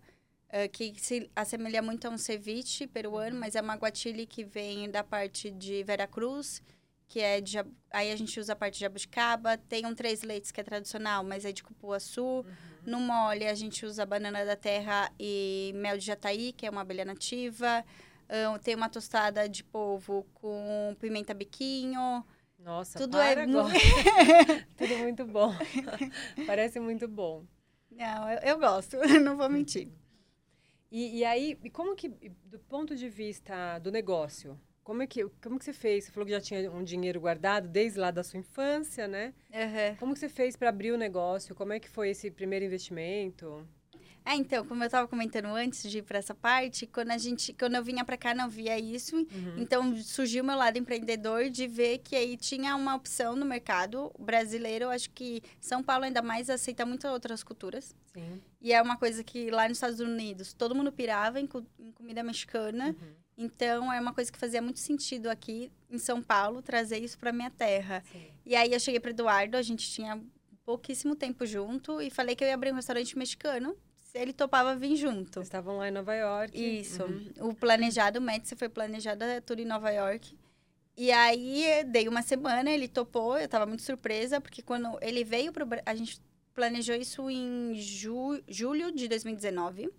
[0.50, 4.88] eh, que se assemelha muito a um ceviche peruano, mas é uma guatili que vem
[4.92, 6.62] da parte de Veracruz,
[7.08, 7.58] que é de...
[7.92, 9.58] Aí a gente usa a parte de jabuticaba.
[9.58, 12.46] Tem um três leites, que é tradicional, mas é de cupuaçu.
[12.86, 16.82] No mole, a gente usa banana da terra e mel de jataí, que é uma
[16.82, 17.86] abelha nativa.
[18.30, 22.26] Ahn, tem uma tostada de polvo com pimenta biquinho.
[22.58, 23.74] Nossa, Tudo é mu- agora.
[24.78, 25.54] Tudo muito bom.
[26.48, 27.46] Parece muito bom.
[27.92, 29.90] Não, eu, eu gosto, não vou mentir.
[30.92, 32.08] E, e aí, e como que,
[32.46, 36.06] do ponto de vista do negócio, como é que, como que você fez?
[36.06, 39.34] Você falou que já tinha um dinheiro guardado desde lá da sua infância, né?
[39.54, 39.96] Aham.
[39.98, 41.56] Como que você fez para abrir o negócio?
[41.56, 43.68] Como é que foi esse primeiro investimento?
[44.26, 47.52] É, então, como eu estava comentando antes de ir para essa parte, quando a gente,
[47.54, 49.56] quando eu vinha para cá não via isso, Uhum.
[49.58, 54.12] então surgiu o meu lado empreendedor de ver que aí tinha uma opção no mercado
[54.18, 54.86] brasileiro.
[54.86, 57.94] Eu acho que São Paulo ainda mais aceita muito outras culturas.
[58.14, 58.42] Sim.
[58.62, 62.24] E é uma coisa que lá nos Estados Unidos todo mundo pirava em, em comida
[62.24, 62.96] mexicana.
[63.00, 63.14] Uhum.
[63.36, 67.32] Então, é uma coisa que fazia muito sentido aqui em São Paulo, trazer isso para
[67.34, 68.04] minha terra.
[68.12, 68.28] Sim.
[68.46, 70.22] E aí, eu cheguei para Eduardo, a gente tinha
[70.64, 73.76] pouquíssimo tempo junto, e falei que eu ia abrir um restaurante mexicano,
[74.14, 75.34] ele topava vir junto.
[75.34, 76.80] Vocês estavam lá em Nova York.
[76.80, 77.04] Isso.
[77.04, 77.50] Uhum.
[77.50, 80.38] O planejado, o Médici foi planejado tudo em Nova York.
[80.96, 85.52] E aí, dei uma semana, ele topou, eu tava muito surpresa, porque quando ele veio
[85.52, 85.68] pro...
[85.86, 86.22] A gente
[86.54, 88.40] planejou isso em ju...
[88.48, 89.90] julho de 2019.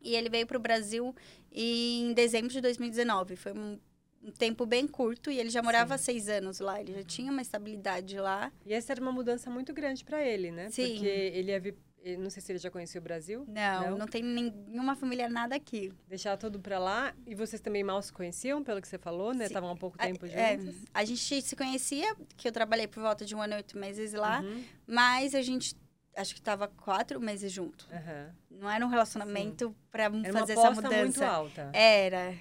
[0.00, 1.14] E ele veio pro Brasil
[1.52, 3.36] em dezembro de 2019.
[3.36, 3.78] Foi um,
[4.22, 6.80] um tempo bem curto e ele já morava há seis anos lá.
[6.80, 8.52] Ele já tinha uma estabilidade lá.
[8.66, 10.70] E essa era uma mudança muito grande para ele, né?
[10.70, 10.94] Sim.
[10.94, 11.76] Porque ele ia vir.
[12.18, 13.44] Não sei se ele já conhecia o Brasil.
[13.48, 13.98] Não, Não?
[13.98, 15.92] não, tem nenhuma família nada aqui.
[16.08, 17.12] Deixar tudo pra lá.
[17.26, 19.44] E vocês também mal se conheciam, pelo que você falou, né?
[19.46, 20.76] Estavam há pouco A- tempo é, juntos.
[20.94, 24.12] a gente se conhecia, que eu trabalhei por volta de um ano e oito meses
[24.14, 24.40] lá.
[24.40, 24.64] Uhum.
[24.86, 25.74] Mas a gente,
[26.16, 27.86] acho que tava quatro meses junto.
[27.92, 28.34] Aham.
[28.50, 31.26] Não era um relacionamento para Era fazer essa aposta muito mudança.
[31.26, 31.70] alta.
[31.74, 32.34] Era.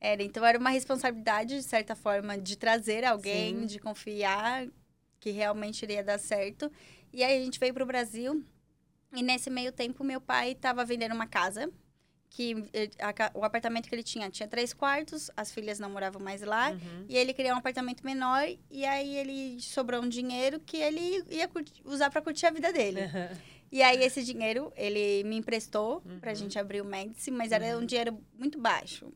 [0.00, 0.22] Era.
[0.22, 3.66] Então era uma responsabilidade, de certa forma, de trazer alguém, Sim.
[3.66, 4.66] de confiar
[5.20, 6.70] que realmente iria dar certo.
[7.12, 8.42] E aí a gente veio para o Brasil.
[9.14, 11.70] E nesse meio tempo, meu pai estava vendendo uma casa.
[12.34, 16.20] Que eh, a o apartamento que ele tinha tinha três quartos, as filhas não moravam
[16.22, 16.70] mais lá.
[16.70, 17.04] Uhum.
[17.06, 18.42] E ele queria um apartamento menor.
[18.70, 22.72] E aí ele sobrou um dinheiro que ele ia curti- usar para curtir a vida
[22.72, 23.02] dele.
[23.02, 23.28] Aham.
[23.74, 26.20] E aí, esse dinheiro, ele me emprestou Uhum.
[26.20, 29.10] pra gente abrir o Médici, mas era um dinheiro muito baixo.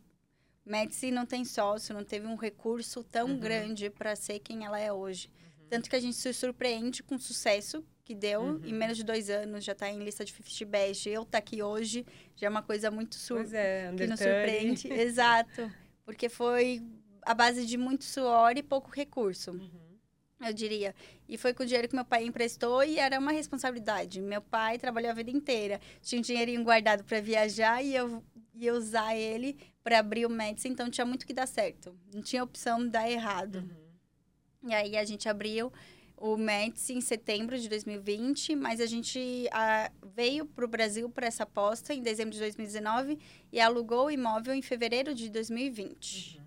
[0.65, 3.39] Médici não tem sócio, não teve um recurso tão Uhum.
[3.39, 5.31] grande para ser quem ela é hoje.
[5.69, 8.41] Tanto que a gente se surpreende com o sucesso que deu.
[8.41, 8.61] Uhum.
[8.65, 11.09] Em menos de dois anos, já tá em lista de 50 Best.
[11.09, 14.93] Eu tá aqui hoje, já é uma coisa muito sur Pois é, que nos surpreende.
[14.93, 15.71] Exato.
[16.05, 16.81] Porque foi
[17.23, 20.47] a base de muito suor e pouco recurso Uhum.
[20.47, 20.95] eu diria.
[21.29, 24.21] E foi com o dinheiro que meu pai emprestou e era uma responsabilidade.
[24.21, 25.81] Meu pai trabalhou a vida inteira.
[26.01, 28.23] Tinha um dinheirinho guardado para viajar e eu
[28.55, 31.99] ia usar ele para abrir o Médici, então tinha muito que dar certo.
[32.15, 33.57] Não tinha opção de dar errado.
[33.57, 34.71] Uhum.
[34.71, 35.73] E aí a gente abriu
[36.17, 41.27] o Médici em setembro de 2020, mas a gente ah, veio para o Brasil para
[41.27, 43.19] essa aposta em dezembro de 2019
[43.53, 46.45] e alugou o imóvel em fevereiro de 2020 Uhum.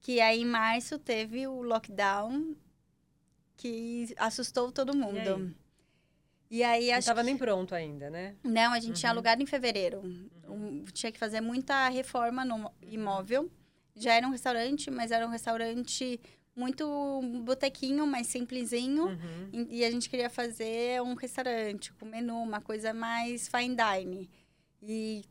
[0.00, 2.56] que aí em março teve o lockdown
[3.56, 5.54] que assustou todo mundo.
[6.50, 7.26] E aí, Não acho estava que...
[7.26, 8.36] nem pronto ainda, né?
[8.42, 9.14] Não, a gente tinha Uhum.
[9.16, 10.02] alugado em fevereiro.
[10.48, 13.50] Um- tinha que fazer muita reforma no imóvel.
[13.94, 16.20] Já era um restaurante, mas era um restaurante
[16.54, 19.06] muito botequinho, mais simplesinho.
[19.06, 19.50] Uhum.
[19.52, 24.28] E e a gente queria fazer um restaurante com menu, uma coisa mais fine dining.
[24.82, 25.24] E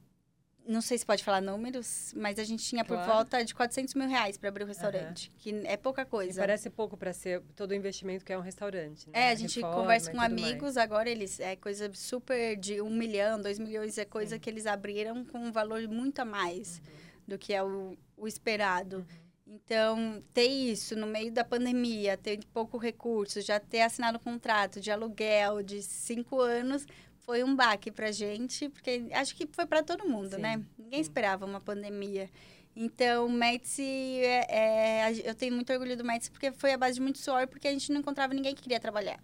[0.67, 3.11] não sei se pode falar números, mas a gente tinha por Claro.
[3.13, 6.39] volta de 400 mil reais para abrir o restaurante, que é pouca E coisa.
[6.39, 9.07] parece pouco para ser todo o investimento que é um restaurante.
[9.09, 9.13] Né?
[9.27, 10.43] É, a gente Reforma conversa e com tudo mais.
[10.47, 14.39] amigos, agora eles é coisa super de um milhão, dois milhões, é coisa Sim.
[14.39, 16.81] que eles abriram com um valor muito a mais
[17.27, 18.97] do que é o, o esperado.
[18.97, 19.30] Uhum.
[19.53, 24.79] Então, ter isso no meio da pandemia, ter pouco recurso, já ter assinado um contrato
[24.79, 26.87] de aluguel de cinco anos,
[27.19, 30.63] foi um baque pra gente, porque acho que foi para todo mundo, Sim, né?
[30.77, 32.29] Ninguém esperava uma pandemia.
[32.73, 36.95] Então, o Médici, é, é, eu tenho muito orgulho do Médici, porque foi a base
[36.95, 39.21] de muito suor, porque a gente não encontrava ninguém que queria trabalhar.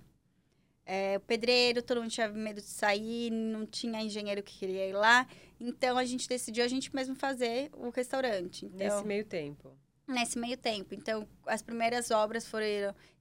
[0.86, 4.94] É, o pedreiro, todo mundo tinha medo de sair, não tinha engenheiro que queria ir
[4.94, 5.26] lá.
[5.58, 8.66] Então, a gente decidiu a gente mesmo fazer o restaurante.
[8.66, 9.72] Então, Nesse meio tempo.
[10.08, 10.94] Nesse meio tempo.
[10.96, 12.66] Então, as primeiras obras foram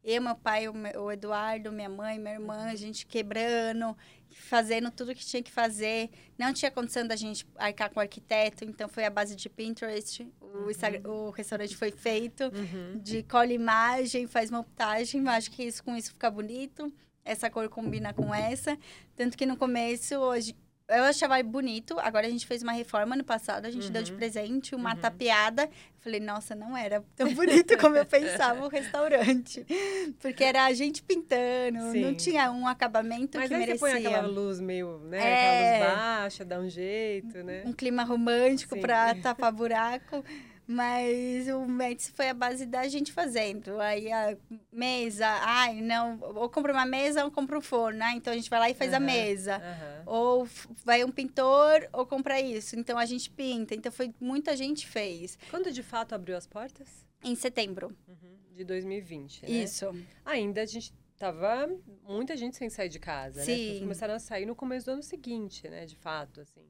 [0.05, 3.96] eu, meu pai, o Eduardo, minha mãe, minha irmã, a gente quebrando,
[4.31, 6.11] fazendo tudo que tinha que fazer.
[6.38, 10.27] Não tinha condição da gente arcar com o arquiteto, então foi a base de Pinterest.
[10.40, 13.01] O, Instagram- o restaurante foi feito Uhum.
[13.01, 16.92] de cola imagem, faz montagem, acho que isso, com isso fica bonito.
[17.25, 18.79] Essa cor combina com essa.
[19.16, 20.55] Tanto que no começo, hoje,
[20.88, 21.99] eu achava bonito.
[22.01, 24.16] Agora a gente fez uma reforma no passado, a gente deu de Uhum.
[24.18, 25.01] presente uma Uhum.
[25.01, 25.64] tapeada.
[25.64, 25.70] Eu
[26.01, 29.66] falei, nossa, não era tão bonito como eu pensava o restaurante.
[30.20, 32.14] Porque era a gente pintando, não Sim.
[32.14, 33.79] tinha um acabamento Mas que aí merecia.
[33.88, 35.18] você põe aquela luz meio, né?
[35.18, 35.35] É.
[35.35, 37.62] Aquela luz baixa, dá um jeito, né?
[37.66, 40.25] um clima romântico para tapar buraco.
[40.66, 43.81] Mas o Médici foi a base da gente fazendo.
[43.81, 44.37] Aí a
[44.72, 48.12] mesa, ai, não, ou compra uma mesa ou compra um forno, né?
[48.16, 49.07] Então a gente vai lá e faz a Aham.
[49.07, 49.57] mesa.
[49.57, 50.02] Aham.
[50.07, 50.48] Ou
[50.85, 52.76] vai um pintor ou compra isso.
[52.76, 53.74] Então a gente pinta.
[53.74, 55.38] Então foi muita gente fez.
[55.50, 57.07] Quando de fato abriu as portas?
[57.22, 57.96] Em setembro.
[58.09, 58.37] Uhum.
[58.52, 59.48] De 2020, né?
[59.50, 59.87] Isso.
[60.24, 61.70] Ainda a gente tava
[62.02, 63.42] muita gente sem sair de casa, né?
[63.42, 63.83] As pessoas Sim.
[63.83, 65.87] começaram a sair no começo do ano seguinte, né?
[65.87, 66.64] De fato, assim.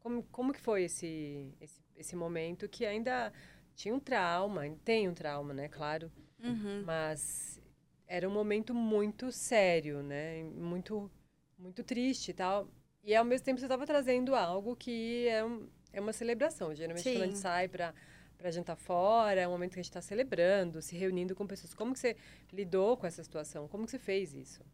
[0.00, 3.32] Como, como que foi esse, esse, esse momento que ainda
[3.74, 5.68] tinha um trauma, tem um trauma, né?
[5.68, 6.10] Claro.
[6.42, 6.82] Uhum.
[6.84, 7.60] Mas
[8.06, 10.42] era um momento muito sério, né?
[10.44, 11.10] Muito,
[11.58, 12.68] muito triste e tal.
[13.02, 16.74] E ao mesmo tempo você estava trazendo algo que é, um, é uma celebração.
[16.74, 17.42] Geralmente quando a gente Sim.
[17.42, 17.94] sai para
[18.42, 21.72] para jantar fora, é um momento que a gente está celebrando, se reunindo com pessoas.
[21.72, 22.16] Como que você
[22.52, 23.68] lidou com essa situação?
[23.68, 24.64] Como que você fez isso?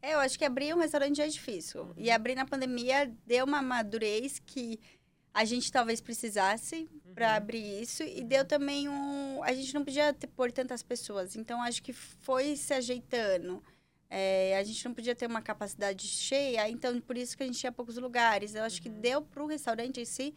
[0.00, 1.82] É, eu acho que abrir um restaurante é difícil.
[1.82, 1.94] Uhum.
[1.96, 4.78] E abrir na pandemia deu uma madurez que
[5.36, 7.14] a gente talvez precisasse uhum.
[7.14, 8.02] para abrir isso.
[8.02, 8.46] E deu uhum.
[8.46, 9.42] também um.
[9.44, 11.36] A gente não podia ter, pôr tantas pessoas.
[11.36, 13.62] Então, acho que foi se ajeitando.
[14.08, 17.58] É, a gente não podia ter uma capacidade cheia, então por isso que a gente
[17.58, 18.54] tinha poucos lugares.
[18.54, 18.82] Eu acho uhum.
[18.84, 20.34] que deu para o restaurante em si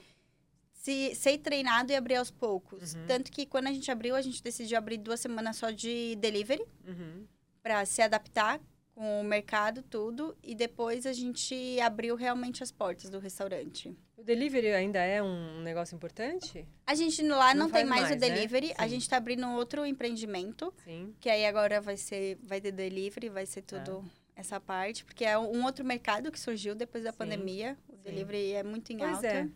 [0.74, 2.94] se, ser treinado e abrir aos poucos.
[2.94, 3.06] Uhum.
[3.08, 6.66] Tanto que quando a gente abriu, a gente decidiu abrir duas semanas só de delivery
[6.86, 7.26] uhum.
[7.64, 8.60] para se adaptar
[9.00, 10.36] com o mercado, tudo.
[10.44, 13.98] E depois a gente abriu realmente as portas do restaurante.
[14.18, 16.68] O delivery ainda é um negócio importante?
[16.86, 18.30] A gente lá não, não tem mais, mais, o né?
[18.30, 18.68] delivery.
[18.68, 18.76] Né?
[18.78, 20.74] A gente está abrindo outro empreendimento.
[20.84, 21.16] Sim.
[21.18, 24.10] Que aí agora vai ser, vai ter delivery, vai ser tudo ah.
[24.36, 25.06] essa parte.
[25.06, 27.20] Porque é um outro mercado que surgiu depois da Sim.
[27.20, 27.78] pandemia.
[27.88, 28.02] O Sim.
[28.04, 29.28] delivery é muito em pois alta.
[29.28, 29.48] É.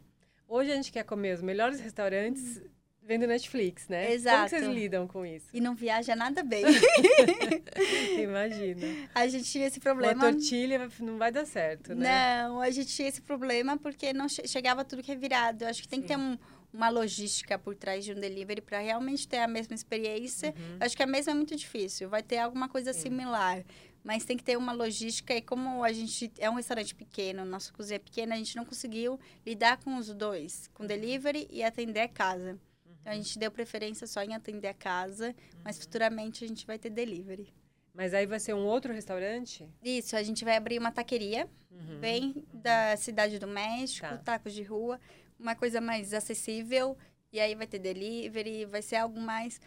[0.48, 2.62] Hoje a gente quer comer os melhores restaurantes
[3.06, 4.14] vendo Netflix, né?
[4.14, 4.50] Exato.
[4.50, 5.48] Como vocês lidam com isso?
[5.54, 6.64] E não viaja nada bem.
[8.22, 9.10] Imagina.
[9.14, 10.14] A gente tinha esse problema.
[10.14, 12.44] Uma tortilha não vai dar certo, né?
[12.44, 15.64] Não, a gente tinha esse problema porque não chegava tudo que é virado.
[15.64, 16.04] Eu acho que tem Sim.
[16.04, 16.38] que ter um,
[16.74, 20.54] uma logística por trás de um delivery para realmente ter a mesma experiência.
[20.58, 20.78] Uhum.
[20.80, 22.10] Acho que a mesma é muito difícil.
[22.10, 23.02] Vai ter alguma coisa Sim.
[23.02, 23.64] similar
[24.04, 27.72] mas tem que ter uma logística e como a gente é um restaurante pequeno, nossa
[27.72, 32.02] cozinha é pequena, a gente não conseguiu lidar com os dois, com delivery e atender
[32.02, 32.60] a casa.
[33.04, 33.12] Uhum.
[33.12, 35.62] Então a gente deu preferência só em atender a casa, uhum.
[35.64, 37.54] mas futuramente a gente vai ter delivery.
[37.94, 39.70] Mas aí vai ser um outro restaurante?
[39.84, 42.00] Isso, a gente vai abrir uma taqueria, uhum.
[42.00, 44.18] bem da Cidade do México, tá.
[44.18, 45.00] tacos de rua,
[45.40, 46.98] uma coisa mais acessível.
[47.32, 49.62] E aí vai ter delivery, vai ser algo mais.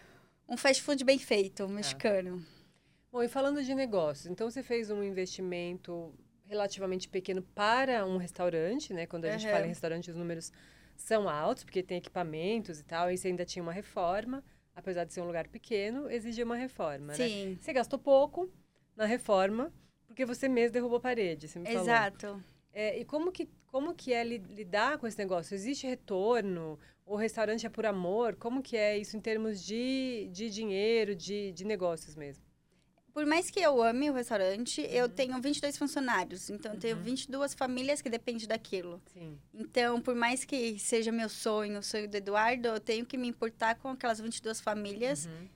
[0.48, 1.72] Um fast food bem feito, tá.
[1.72, 2.44] mexicano.
[3.12, 6.12] Bom, e falando de negócios, então você fez um investimento
[6.44, 9.06] relativamente pequeno para um restaurante, né?
[9.06, 9.38] Quando a uhum.
[9.38, 10.52] gente fala em restaurante, os números
[10.96, 15.12] são altos, porque tem equipamentos e tal, e você ainda tinha uma reforma, apesar de
[15.12, 17.14] ser um lugar pequeno, exigia uma reforma, né?
[17.14, 17.50] Sim.
[17.50, 17.58] né?
[17.60, 18.50] Você gastou pouco
[18.96, 19.72] na reforma,
[20.06, 21.82] porque você mesmo derrubou a parede, você me falou.
[21.82, 22.42] Exato.
[22.72, 25.54] É, e como que, como que é lidar com esse negócio?
[25.54, 26.78] Existe retorno?
[27.04, 28.36] O restaurante é por amor?
[28.36, 32.45] Como que é isso em termos de, de dinheiro, de, de negócios mesmo?
[33.16, 34.86] Por mais que eu ame o restaurante, uhum.
[34.88, 36.50] eu tenho 22 funcionários.
[36.50, 37.56] Então, eu tenho 22 uhum.
[37.56, 39.00] famílias que dependem daquilo.
[39.06, 39.38] Sim.
[39.54, 43.26] Então, por mais que seja meu sonho, o sonho do Eduardo, eu tenho que me
[43.26, 45.24] importar com aquelas 22 famílias.
[45.24, 45.48] Uhum.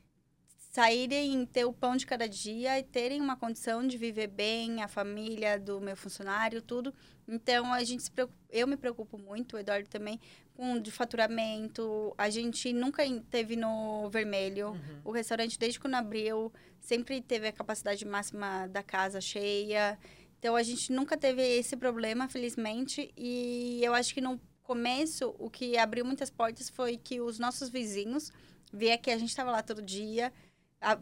[0.71, 4.89] Saírem, ter o pão de cada dia e terem uma condição de viver bem, a
[4.89, 6.95] família do meu funcionário, tudo.
[7.29, 10.19] Então, a gente se preocupa, eu me preocupo muito, o Eduardo também,
[10.61, 12.15] com de faturamento.
[12.19, 14.69] A gente nunca teve no vermelho.
[14.69, 15.01] Uhum.
[15.07, 19.99] O restaurante, desde quando abriu, sempre teve a capacidade máxima da casa cheia.
[20.39, 23.11] Então a gente nunca teve esse problema, felizmente.
[23.17, 27.71] E eu acho que no começo o que abriu muitas portas foi que os nossos
[27.71, 28.31] vizinhos
[28.71, 30.31] via que a gente estava lá todo dia,
[30.79, 30.99] a,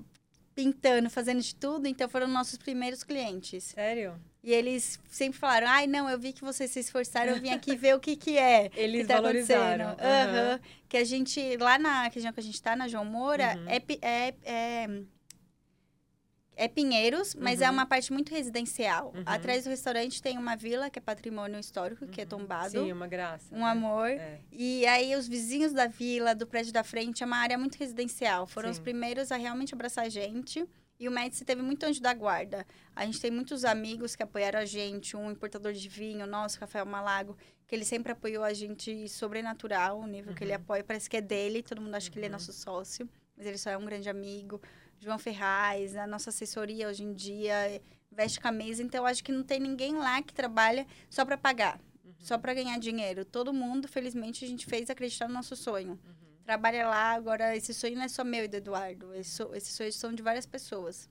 [0.55, 3.65] pintando, fazendo de tudo, então foram nossos primeiros clientes.
[3.65, 4.21] Sério?
[4.49, 7.77] E eles sempre falaram: ai, não, eu vi que vocês se esforçaram, eu vim aqui
[7.77, 8.71] ver o que, que é.
[8.75, 9.89] Eles que tá valorizaram.
[9.89, 9.93] Uhum.
[9.93, 10.59] Uhum.
[10.89, 13.69] Que a gente, lá na região que a gente está, na João Moura, uhum.
[13.69, 15.03] é, é, é
[16.57, 17.75] é Pinheiros, mas é uhum.
[17.75, 19.13] uma parte muito residencial.
[19.15, 19.23] Uhum.
[19.27, 22.31] Atrás do restaurante tem uma vila, que é patrimônio histórico, que é uhum.
[22.31, 22.71] tombado.
[22.71, 23.55] Sim, uma graça.
[23.55, 23.71] Um né?
[23.71, 24.09] amor.
[24.09, 24.41] É.
[24.51, 28.47] E aí, os vizinhos da vila, do prédio da frente, é uma área muito residencial.
[28.47, 28.73] Foram Sim.
[28.73, 30.67] os primeiros a realmente abraçar a gente.
[30.99, 32.67] E o Médici teve muito anjo da guarda.
[32.95, 35.17] A gente tem muitos amigos que apoiaram a gente.
[35.17, 40.01] Um importador de vinho, nosso, Rafael Malago, que ele sempre apoiou a gente sobrenatural.
[40.01, 40.57] O nível que ele uhum.
[40.57, 41.63] apoia parece que é dele.
[41.63, 42.33] Todo mundo acha que ele é uhum.
[42.33, 43.09] nosso sócio.
[43.37, 44.61] Mas ele só é um grande amigo.
[44.99, 47.81] João Ferraz, a nossa assessoria hoje em dia
[48.11, 52.13] veste camisa, então acho que não tem ninguém lá que trabalha só para pagar, uhum.
[52.19, 53.25] só para ganhar dinheiro.
[53.25, 55.93] Todo mundo, felizmente, a gente fez acreditar no nosso sonho.
[55.93, 56.28] Uhum.
[56.49, 59.93] Trabalha lá, agora esse sonho não é só meu e do Eduardo, esse, esse sonho
[59.93, 61.07] são de várias pessoas.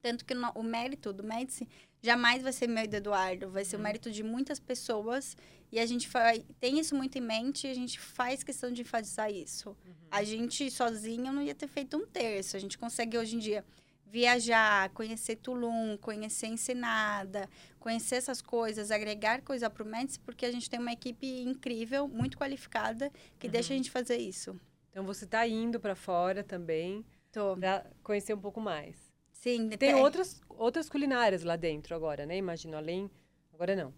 [0.00, 1.66] Tanto que o, mérito do Médici
[2.00, 3.80] jamais vai ser meu e do Eduardo, vai ser uhum.
[3.80, 5.36] o mérito de muitas pessoas
[5.72, 6.08] e a gente
[6.60, 9.70] tem isso muito em mente e a gente faz questão de enfatizar isso.
[9.70, 9.94] Uhum.
[10.08, 12.56] A gente sozinho não ia ter feito um terço.
[12.56, 13.64] A gente consegue hoje em dia
[14.10, 17.48] viajar, conhecer Tulum, conhecer Ensenada,
[17.78, 22.08] conhecer essas coisas, agregar coisa para o Médici, porque a gente tem uma equipe incrível,
[22.08, 23.52] muito qualificada, que uhum.
[23.52, 24.58] deixa a gente fazer isso.
[24.90, 28.96] Então você está indo para fora também para conhecer um pouco mais.
[29.32, 29.68] Sim.
[29.68, 32.36] Tem, tem outras, outras culinárias lá dentro agora, né?
[32.36, 33.10] Imagino, além...
[33.52, 33.94] Agora não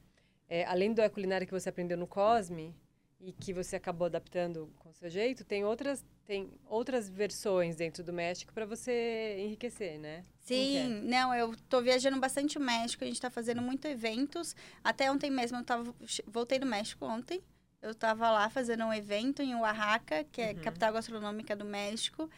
[0.53, 2.77] é, além da culinária que você aprendeu no Cosme
[3.25, 8.03] e que você acabou adaptando com o seu jeito, tem outras tem outras versões dentro
[8.03, 10.25] do México para você enriquecer, né?
[10.41, 10.89] Sim, é?
[11.09, 14.55] não, eu tô viajando bastante o México, a gente está fazendo muitos eventos.
[14.83, 15.95] Até ontem mesmo eu tava,
[16.27, 17.41] voltei do México ontem.
[17.81, 20.61] Eu estava lá fazendo um evento em Oaxaca, que é Uhum.
[20.61, 22.31] capital gastronômica do México.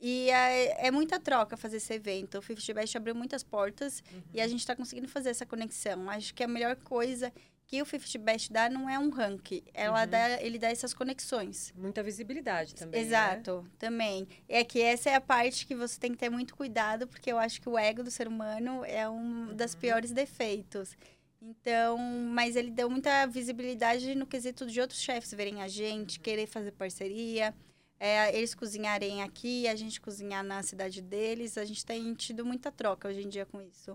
[0.00, 2.38] E é, é muita troca fazer esse evento.
[2.38, 4.44] O Fifty Best abriu muitas portas e Uhum.
[4.44, 6.08] a gente está conseguindo fazer essa conexão.
[6.10, 7.32] Acho que a melhor coisa
[7.66, 10.08] que o Fifty Best dá não é um ranking, ela Uhum.
[10.10, 11.72] dá, ele dá essas conexões.
[11.76, 13.00] Muita visibilidade também.
[13.00, 13.06] né?
[13.06, 14.28] Exato, também.
[14.48, 17.38] É que essa é a parte que você tem que ter muito cuidado, porque eu
[17.38, 19.80] acho que o ego do ser humano é um das Uhum.
[19.80, 20.96] piores defeitos.
[21.42, 25.68] Então, mas ele deu muita visibilidade no quesito de outros chefes verem a Uhum.
[25.68, 27.54] gente, querer fazer parceria,
[27.98, 31.58] é, eles cozinharem aqui, a gente cozinhar na cidade deles.
[31.58, 33.92] A gente tem tido muita troca hoje em dia com isso.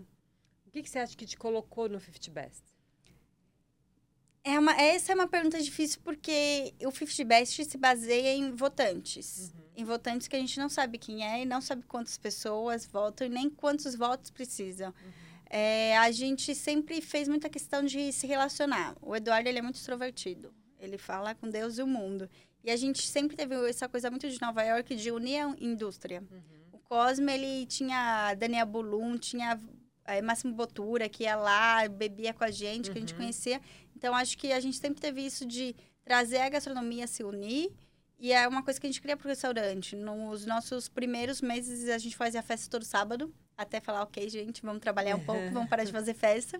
[0.65, 2.63] O que, que você acha que te colocou no 50 Best?
[4.43, 9.53] É uma, essa é uma pergunta difícil porque o 50 Best se baseia em votantes.
[9.53, 9.61] Uhum.
[9.77, 13.27] Em votantes que a gente não sabe quem é e não sabe quantas pessoas votam
[13.27, 14.89] e nem quantos votos precisam.
[14.89, 15.11] Uhum.
[15.47, 18.95] É, a gente sempre fez muita questão de se relacionar.
[19.01, 20.53] O Eduardo ele é muito extrovertido.
[20.79, 22.27] Ele fala com Deus e o mundo.
[22.63, 26.23] E a gente sempre teve essa coisa muito de Nova York de unir a indústria.
[26.31, 26.41] Uhum.
[26.71, 29.59] O Cosme, ele tinha Daniel Bulum, tinha
[30.05, 33.19] é, Máximo Botura, que ia lá, bebia com a gente, que a gente Uhum.
[33.19, 33.61] conhecia.
[33.95, 37.71] Então, acho que a gente sempre teve isso de trazer a gastronomia a se unir.
[38.19, 39.95] E é uma coisa que a gente cria pro restaurante.
[39.95, 43.33] Nos nossos primeiros meses, a gente fazia festa todo sábado.
[43.57, 46.59] Até falar, ok, gente, vamos trabalhar um pouco, vamos parar de fazer festa.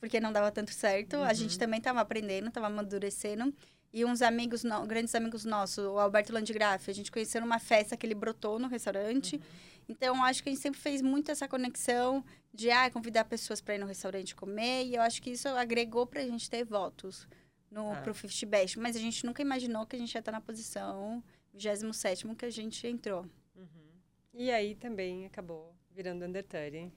[0.00, 1.16] Porque não dava tanto certo.
[1.16, 1.34] A Uhum.
[1.34, 3.54] gente também estava aprendendo, estava amadurecendo.
[3.96, 7.96] E uns amigos, no- grandes amigos nossos, o Alberto Landgraf, a gente conheceu numa festa
[7.96, 9.40] que ele brotou no restaurante.
[9.88, 13.76] Então, acho que a gente sempre fez muito essa conexão de ah, convidar pessoas para
[13.76, 14.84] ir no restaurante comer.
[14.86, 17.28] E eu acho que isso agregou para a gente ter votos
[17.70, 18.00] no, Ah.
[18.00, 18.78] pro 50 Best.
[18.80, 21.22] Mas a gente nunca imaginou que a gente ia estar na posição
[21.52, 23.24] 27 que a gente entrou.
[23.54, 23.92] Uhum.
[24.32, 26.90] E aí também acabou virando Under 30.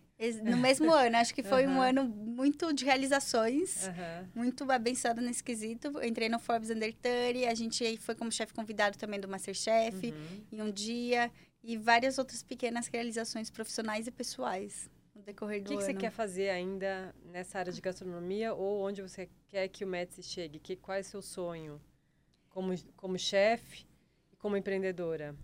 [0.43, 1.89] No mesmo ano, acho que foi um Aham.
[1.89, 3.87] ano muito de realizações.
[3.87, 4.27] Aham.
[4.33, 5.87] Muito abençoado nesse quesito.
[5.89, 10.07] Eu entrei no Forbes Under 30, a gente foi como chefe convidado também do Masterchef
[10.07, 10.43] Uhum.
[10.51, 11.31] em um dia.
[11.63, 15.91] E várias outras pequenas realizações profissionais e pessoais no decorrer O do que, que você
[15.91, 15.99] ano.
[15.99, 20.59] quer fazer ainda nessa área de gastronomia ou onde você quer que o Metsi chegue?
[20.59, 21.81] Que, qual é o seu sonho
[22.49, 23.85] como, como chefe
[24.31, 25.35] e como empreendedora?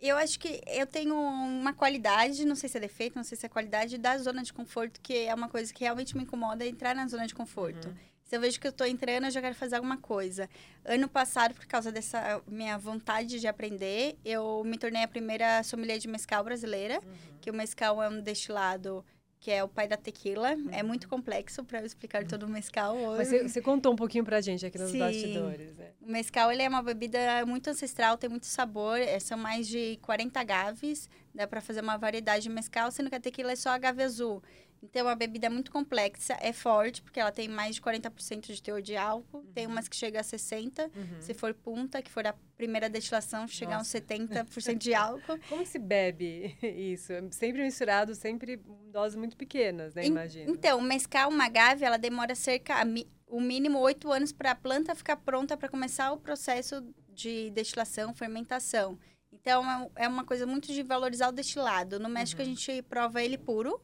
[0.00, 3.44] Eu acho que eu tenho uma qualidade, não sei se é defeito, não sei se
[3.44, 6.68] é qualidade, da zona de conforto, que é uma coisa que realmente me incomoda, é
[6.68, 7.88] entrar na zona de conforto.
[7.88, 7.94] Uhum.
[8.22, 10.48] Se eu vejo que eu tô entrando, eu já quero fazer alguma coisa.
[10.84, 15.98] Ano passado, por causa dessa minha vontade de aprender, eu me tornei a primeira sommelier
[15.98, 17.00] de mescal brasileira,
[17.40, 19.04] que o mescal é um destilado
[19.40, 20.56] que é o pai da tequila.
[20.72, 23.18] É muito complexo para eu explicar todo o mescal hoje.
[23.18, 24.98] Mas você, você contou um pouquinho pra gente aqui nos Sim.
[24.98, 25.90] bastidores, né?
[26.00, 28.98] O mescal ele é uma bebida muito ancestral, tem muito sabor.
[28.98, 31.08] é, São mais de 40 agaves.
[31.34, 34.42] Dá para fazer uma variedade de mescal, sendo que a tequila é só agave azul.
[34.82, 38.62] Então, é uma bebida muito complexa, é forte, porque ela tem mais de 40% de
[38.62, 39.44] teor de álcool.
[39.54, 40.90] Tem umas que chega a 60%.
[40.94, 41.20] Uhum.
[41.20, 44.00] Se for punta, que for a primeira destilação, chegar a uns Nossa.
[44.00, 45.38] 70% de álcool.
[45.48, 47.12] Como se bebe isso?
[47.32, 48.54] Sempre misturado, sempre
[48.86, 50.04] em doses muito pequenas, né?
[50.06, 50.50] Imagino.
[50.50, 52.84] Então, mescal, uma agave, ela demora cerca, a
[53.30, 58.14] o mínimo oito anos para a planta ficar pronta para começar o processo de destilação,
[58.14, 58.98] fermentação.
[59.30, 59.62] Então,
[59.96, 61.98] é é uma coisa muito de valorizar o destilado.
[62.00, 62.46] No México, Uhum.
[62.46, 63.78] a gente prova ele puro, Uhum.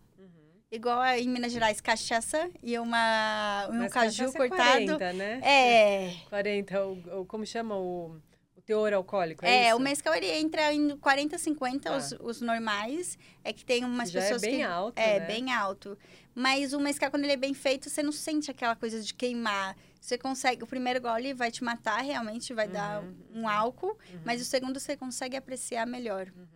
[0.70, 4.98] Igual em Minas Gerais, cachaça e uma, um Mas caju é cortado.
[4.98, 5.40] 40, né?
[5.42, 8.16] É, 40, o, o- como chama o,
[8.56, 9.76] o teor alcoólico, é, é, isso?
[9.76, 11.96] o mescal ele entra em 40, 50, Tá.
[11.96, 13.16] os, os normais.
[13.44, 14.62] É que tem umas Já é pessoas bem que...
[14.62, 15.26] alto, É, né?
[15.26, 15.98] bem alto.
[16.34, 19.76] Mas o mescal, quando ele é bem feito, você não sente aquela coisa de queimar.
[20.00, 20.64] Você consegue...
[20.64, 23.96] O primeiro gole vai te matar, realmente vai dar Uhum, um álcool.
[24.12, 24.20] Uhum.
[24.24, 26.26] Mas o segundo você consegue apreciar melhor.
[26.36, 26.46] Uhum.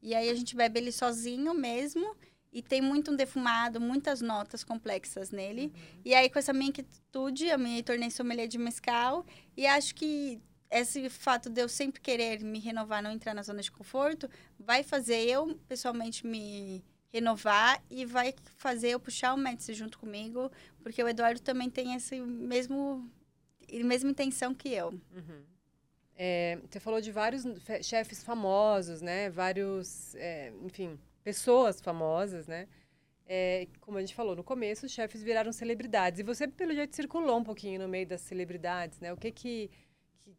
[0.00, 2.14] E aí a gente bebe ele sozinho mesmo.
[2.52, 5.66] E tem muito um defumado, muitas notas complexas nele.
[5.66, 6.00] Uhum.
[6.04, 9.24] E aí, com essa minha inquietude, eu me tornei sommelier de mescal.
[9.56, 10.40] E acho que
[10.70, 14.28] esse fato de eu sempre querer me renovar, não entrar na zona de conforto,
[14.58, 20.50] vai fazer eu, pessoalmente, me renovar e vai fazer eu puxar o Médici junto comigo,
[20.82, 23.10] porque o Eduardo também tem esse mesmo
[23.84, 24.88] mesma intenção que eu.
[24.88, 25.42] Uhum.
[26.16, 29.30] É, você falou de vários fe- chefes famosos, né?
[29.30, 32.68] Vários, é, enfim, pessoas famosas, né?
[33.26, 36.20] É, como a gente falou no começo, os chefes viraram celebridades.
[36.20, 39.12] E você, pelo jeito, circulou um pouquinho no meio das celebridades, né?
[39.12, 39.70] O que que...
[40.20, 40.36] que-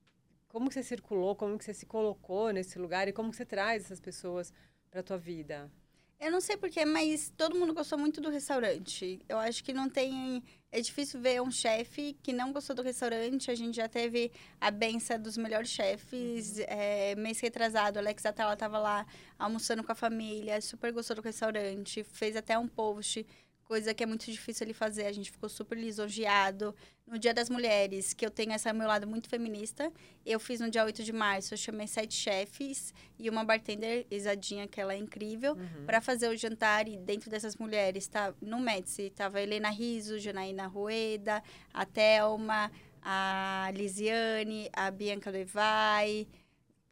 [0.49, 3.45] como que você circulou, como que você se colocou nesse lugar e como que você
[3.45, 4.53] traz essas pessoas
[4.91, 5.71] para tua vida?
[6.19, 9.21] Eu não sei porquê, mas todo mundo gostou muito do restaurante.
[9.29, 10.43] Eu acho que não tem.
[10.69, 13.49] É difícil ver um chefe que não gostou do restaurante.
[13.49, 16.59] A gente já teve a benção dos melhores chefes.
[16.67, 19.05] É, mês retrasado, o Alex Atala estava lá
[19.37, 22.03] almoçando com a família, super gostou do restaurante.
[22.03, 23.25] Fez até um post
[23.69, 25.05] coisa que é muito difícil ele fazer.
[25.05, 26.75] A gente ficou super lisonjeado.
[27.05, 29.91] No Dia das Mulheres, que eu tenho esse meu lado muito feminista,
[30.25, 34.67] eu fiz no dia 8 de março, eu chamei sete chefes e uma bartender, Isadinha,
[34.67, 35.85] que ela é incrível, uhum.
[35.85, 36.87] para fazer o jantar.
[36.87, 41.43] E dentro dessas mulheres, tá, no Médici, tava a Helena Riso, Janaína Rueda,
[41.73, 46.27] a Thelma, a Lisiane, a Bianca Levai,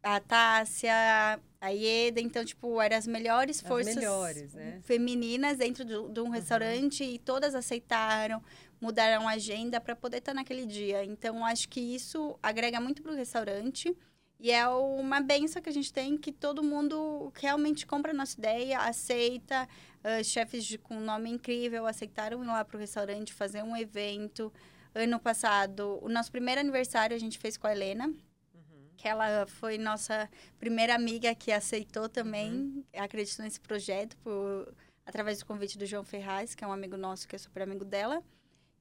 [0.02, 4.80] a Tássia, a Ieda, então, tipo, eram as melhores forças as melhores, né?
[4.84, 6.30] femininas dentro de, de um uhum.
[6.30, 8.42] restaurante e todas aceitaram,
[8.80, 11.04] mudaram a agenda para poder estar naquele dia.
[11.04, 13.96] Então, acho que isso agrega muito para o restaurante
[14.40, 18.38] e é uma benção que a gente tem que todo mundo realmente compra a nossa
[18.38, 19.68] ideia, aceita.
[19.98, 24.52] Uh, chefes de, com nome incrível aceitaram ir lá para o restaurante fazer um evento.
[24.94, 28.12] Ano passado, o nosso primeiro aniversário a gente fez com a Helena,
[28.98, 30.28] que ela foi nossa
[30.58, 32.84] primeira amiga que aceitou também, uhum.
[32.96, 34.74] acreditou nesse projeto por,
[35.06, 37.84] através do convite do João Ferraz, que é um amigo nosso, que é super amigo
[37.84, 38.22] dela.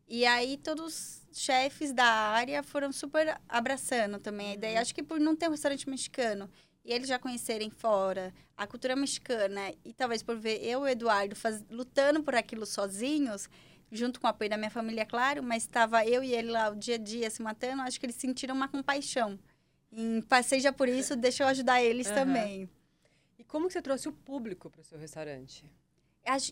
[0.07, 4.76] E aí todos os chefes da área foram super abraçando também a ideia.
[4.76, 4.82] Uhum.
[4.82, 6.49] Acho que por não ter um restaurante mexicano
[6.84, 10.88] e eles já conhecerem fora a cultura mexicana e talvez por ver eu e o
[10.88, 13.47] Eduardo faz, lutando por aquilo sozinhos,
[13.91, 16.70] junto com o apoio da minha família, é claro, mas estava eu e ele lá
[16.70, 19.38] o dia a dia se matando, acho que eles sentiram uma compaixão
[19.97, 22.13] em Passeja por isso, deixa eu ajudar eles uhum.
[22.13, 22.69] também.
[23.39, 25.65] E como que você trouxe o público para o seu restaurante?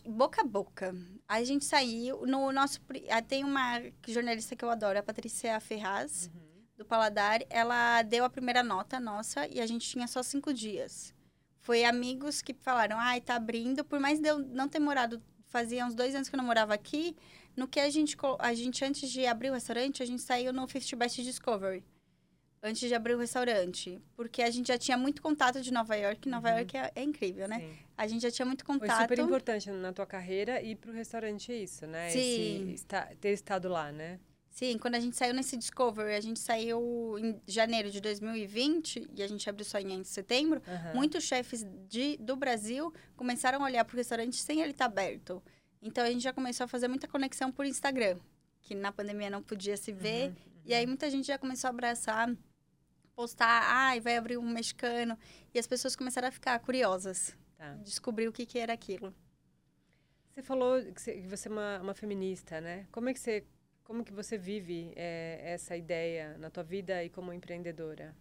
[0.06, 0.94] boca a boca.
[1.28, 2.80] A gente saiu no nosso
[3.10, 6.64] ah, tem uma jornalista que eu adoro, a Patrícia Ferraz uhum.
[6.78, 7.40] do Paladar.
[7.48, 11.14] Ela deu a primeira nota nossa e a gente tinha só cinco dias.
[11.60, 13.84] Foi amigos que falaram, ai, tá abrindo.
[13.84, 16.74] Por mais de eu não ter morado, fazia uns dois anos que eu não morava
[16.74, 17.14] aqui.
[17.54, 20.66] No que a gente, a gente antes de abrir o restaurante, a gente saiu no
[20.66, 21.84] 50 Best Discovery
[22.62, 24.00] antes de abrir o restaurante.
[24.14, 26.28] Porque a gente já tinha muito contato de Nova York.
[26.28, 26.58] Nova uhum.
[26.58, 27.60] York é, é, incrível, né?
[27.60, 27.78] Sim.
[27.96, 28.88] A gente já tinha muito contato.
[28.88, 32.10] Foi super importante na tua carreira ir para o restaurante isso, né?
[32.10, 32.74] Sim.
[33.20, 34.18] Ter estado lá, né?
[34.56, 39.22] Sim, quando a gente saiu nesse Discovery, a gente saiu em janeiro de 2020 e
[39.22, 40.62] a gente abriu só em setembro.
[40.66, 40.94] Uhum.
[40.94, 44.90] Muitos chefes de, do Brasil começaram a olhar para o restaurante sem ele estar tá
[44.90, 45.42] aberto.
[45.82, 48.18] Então a gente já começou a fazer muita conexão por Instagram,
[48.62, 50.28] que na pandemia não podia se ver.
[50.28, 50.55] Uhum.
[50.66, 52.36] E aí muita gente já começou a abraçar
[53.16, 55.18] postar, ai, ah, vai abrir um mexicano.
[55.52, 57.34] E as pessoas começaram a ficar curiosas.
[57.56, 57.72] Tá.
[57.82, 59.12] Descobrir o que, que era aquilo.
[60.28, 62.86] Você falou que você é uma, uma feminista, né?
[62.92, 63.46] Como é que você,
[63.82, 68.14] como que você vive é, essa ideia na tua vida e como empreendedora?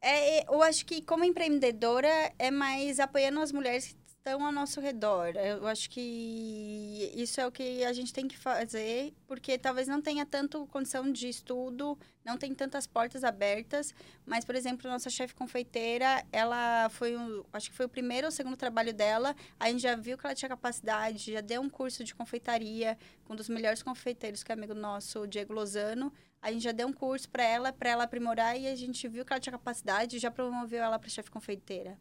[0.00, 5.34] É, eu acho que como empreendedora é mais apoiando as mulheres estão ao nosso redor.
[5.36, 10.00] Eu acho que isso é o que a gente tem que fazer, porque talvez não
[10.00, 13.94] tenha tanto condição de estudo, não tem tantas portas abertas,
[14.26, 18.30] mas, por exemplo, nossa chefe confeiteira, ela foi, um, acho que foi o primeiro ou
[18.30, 22.04] segundo trabalho dela, a gente já viu que ela tinha capacidade, já deu um curso
[22.04, 26.12] de confeitaria com um dos melhores confeiteiros, que é amigo nosso, o Diego Lozano,
[26.42, 29.24] a gente já deu um curso para ela, para ela aprimorar, e a gente viu
[29.24, 31.98] que ela tinha capacidade e já promoveu ela para chefe confeiteira.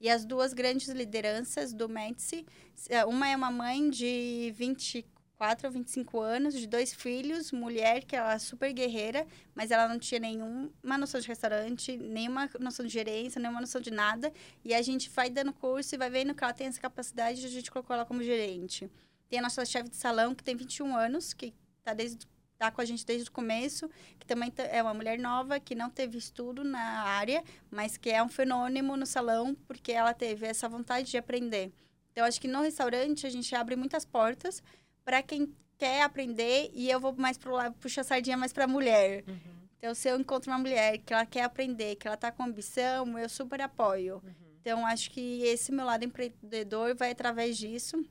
[0.00, 2.46] E as duas grandes lideranças do Médici,
[2.88, 8.16] é, uma é uma mãe de 24 ou 25 anos, de dois filhos, mulher que
[8.16, 12.92] ela é super guerreira, mas ela não tinha nenhuma noção de restaurante, nenhuma noção de
[12.92, 14.32] gerência, nenhuma noção de nada.
[14.64, 17.44] E a gente vai dando curso e vai vendo que ela tem essa capacidade e
[17.44, 18.90] a gente colocou ela como gerente.
[19.28, 22.26] Tem a nossa chefe de salão, que tem 21 anos, que está desde
[22.60, 23.88] está com a gente desde o começo,
[24.18, 28.22] que também é uma mulher nova, que não teve estudo na área, mas que é
[28.22, 31.72] um fenômeno no salão, porque ela teve essa vontade de aprender.
[32.12, 34.62] Então, acho que no restaurante a gente abre muitas portas
[35.02, 38.52] para quem quer aprender e eu vou mais para o lado, puxa a sardinha mais
[38.52, 39.24] para a mulher.
[39.26, 39.38] Uhum.
[39.78, 43.18] Então, se eu encontro uma mulher que ela quer aprender, que ela está com ambição,
[43.18, 44.16] eu super apoio.
[44.16, 44.50] Uhum.
[44.60, 48.04] Então, acho que esse meu lado empreendedor vai através disso.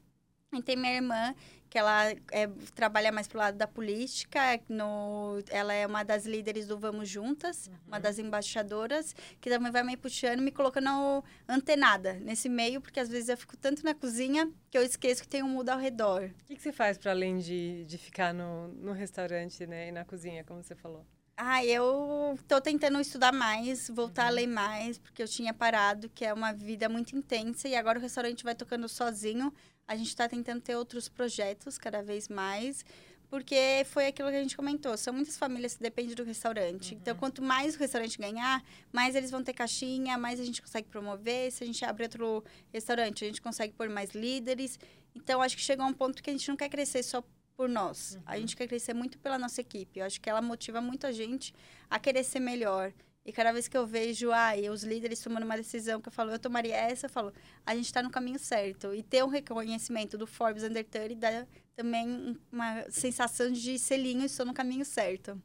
[0.51, 1.35] E tem minha irmã,
[1.69, 4.59] que ela é, trabalha mais pro lado da política.
[4.67, 7.73] No, ela é uma das líderes do Vamos Juntas, uhum.
[7.87, 13.09] uma das embaixadoras, que também vai me puxando, me colocando antenada nesse meio, porque às
[13.09, 16.23] vezes eu fico tanto na cozinha que eu esqueço que tem um mundo ao redor.
[16.23, 19.91] O que, que você faz para além de, de ficar no, no restaurante né, e
[19.91, 21.05] na cozinha, como você falou?
[21.41, 24.27] Ah, eu tô tentando estudar mais, voltar uhum.
[24.27, 27.97] a ler mais, porque eu tinha parado, que é uma vida muito intensa, e agora
[27.97, 29.53] o restaurante vai tocando sozinho.
[29.89, 32.85] A gente está tentando ter outros projetos cada vez mais,
[33.27, 34.95] porque foi aquilo que a gente comentou.
[34.95, 36.93] São muitas famílias que dependem do restaurante.
[36.93, 37.01] Então, uhum.
[37.01, 38.63] Então, quanto mais o restaurante ganhar,
[38.93, 41.51] mais eles vão ter caixinha, mais a gente consegue promover.
[41.51, 44.77] Se a gente abrir outro restaurante, a gente consegue pôr mais líderes.
[45.15, 47.23] Então, acho que chegou a um ponto que a gente não quer crescer só
[47.57, 48.13] por nós.
[48.13, 48.21] Uhum.
[48.27, 49.99] A gente quer crescer muito pela nossa equipe.
[49.99, 51.51] Eu acho que ela motiva muito a gente
[51.89, 52.93] a querer ser melhor.
[53.29, 56.31] E cada vez que eu vejo, ah, os líderes tomando uma decisão que eu falo,
[56.31, 57.31] eu tomaria essa, eu falo,
[57.63, 58.91] a gente está no caminho certo.
[58.91, 64.47] E ter um reconhecimento do Forbes Under 30 dá também uma sensação de selinho, estou
[64.47, 65.39] no caminho certo.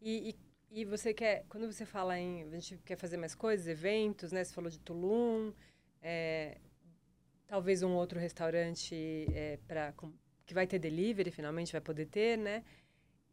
[0.00, 0.34] E,
[0.72, 4.32] e, e, você quer, quando você fala em, a gente quer fazer mais coisas, eventos,
[4.32, 4.42] né?
[4.42, 5.52] Você falou de Tulum,
[6.02, 6.58] é,
[7.46, 8.96] talvez um outro restaurante
[9.32, 9.94] é, para
[10.44, 12.64] que vai ter delivery, finalmente vai poder ter, né?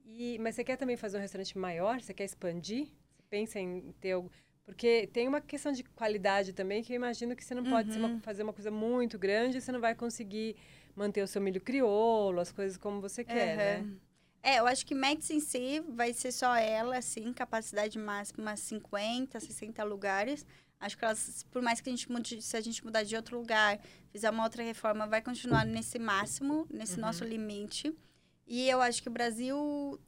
[0.05, 1.99] E, mas você quer também fazer um restaurante maior?
[1.99, 2.89] Você quer expandir?
[3.29, 4.31] Pensa em ter algo...
[4.65, 8.09] Porque tem uma questão de qualidade também, que eu imagino que você não pode uma,
[8.09, 8.19] uhum.
[8.19, 10.57] fazer uma coisa muito grande, você não vai conseguir
[10.93, 13.87] manter o seu milho crioulo, as coisas como você quer, uhum.
[13.87, 13.97] né?
[14.43, 19.39] É, eu acho que Mets em si vai ser só ela, assim, capacidade máxima 50,
[19.39, 20.45] 60 lugares.
[20.79, 23.37] Acho que elas, por mais que a gente mude, se a gente mudar de outro
[23.37, 27.01] lugar, fizer uma outra reforma, vai continuar nesse máximo, nesse uhum.
[27.01, 27.93] nosso limite.
[28.45, 29.99] E eu acho que o Brasil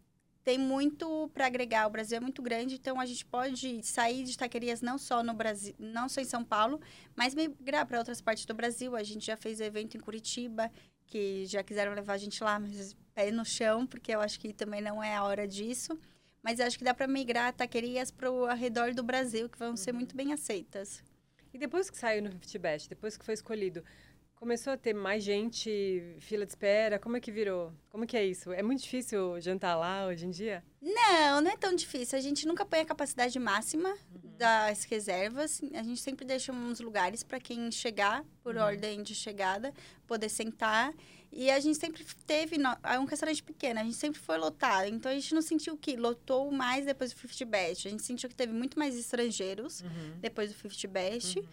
[0.50, 1.86] tem muito para agregar.
[1.86, 5.32] O Brasil é muito grande, então a gente pode sair de taquerias não só no
[5.32, 6.82] Brasil, não só em São Paulo,
[7.16, 8.95] mas migrar para outras partes do Brasil.
[8.95, 10.72] A gente já fez evento em Curitiba,
[11.06, 14.52] que já quiseram levar a gente lá, mas pé no chão, porque eu acho que
[14.52, 15.95] também não é a hora disso.
[16.41, 19.91] Mas acho que dá para migrar taquerias para o arredor do Brasil, que vão ser
[19.91, 21.04] muito bem aceitas.
[21.54, 23.84] E depois que saiu no 50 Best, depois que foi escolhido,
[24.40, 26.98] começou a ter mais gente, fila de espera?
[26.98, 27.74] Como é que virou?
[27.90, 28.54] Como que é isso?
[28.54, 30.64] É muito difícil jantar lá hoje em dia?
[30.82, 32.18] Não, não é tão difícil.
[32.18, 34.38] A gente nunca põe a capacidade máxima uhum.
[34.38, 35.62] das reservas.
[35.74, 38.64] A gente sempre deixa uns lugares para quem chegar por uhum.
[38.64, 39.74] ordem de chegada,
[40.08, 40.94] poder sentar.
[41.32, 44.88] E a gente sempre teve é um restaurante pequeno, a gente sempre foi lotado.
[44.88, 47.88] Então a gente não sentiu que lotou mais depois do 50 Best.
[47.88, 50.18] A gente sentiu que teve muito mais estrangeiros uhum.
[50.20, 51.40] depois do 50 Best.
[51.40, 51.46] Uhum.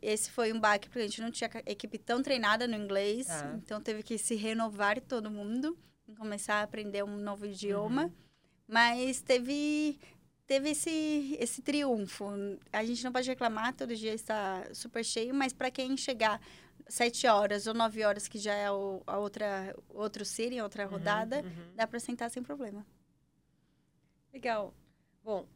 [0.00, 3.54] Esse foi um baque porque a gente não tinha equipe tão treinada no inglês, ah.
[3.56, 5.78] então teve que se renovar todo mundo,
[6.16, 8.04] começar a aprender um novo idioma.
[8.04, 8.12] Uhum.
[8.68, 9.98] Mas teve
[10.46, 12.26] teve esse esse triunfo.
[12.72, 16.40] A gente não pode reclamar, todo dia está super cheio, mas para quem chegar
[16.88, 20.92] sete horas ou nove horas, que já é o, a outra outro city, outra uhum,
[20.92, 21.74] rodada, uhum.
[21.74, 22.84] dá para sentar sem problema.
[24.32, 24.74] Legal.
[25.22, 25.46] Bom,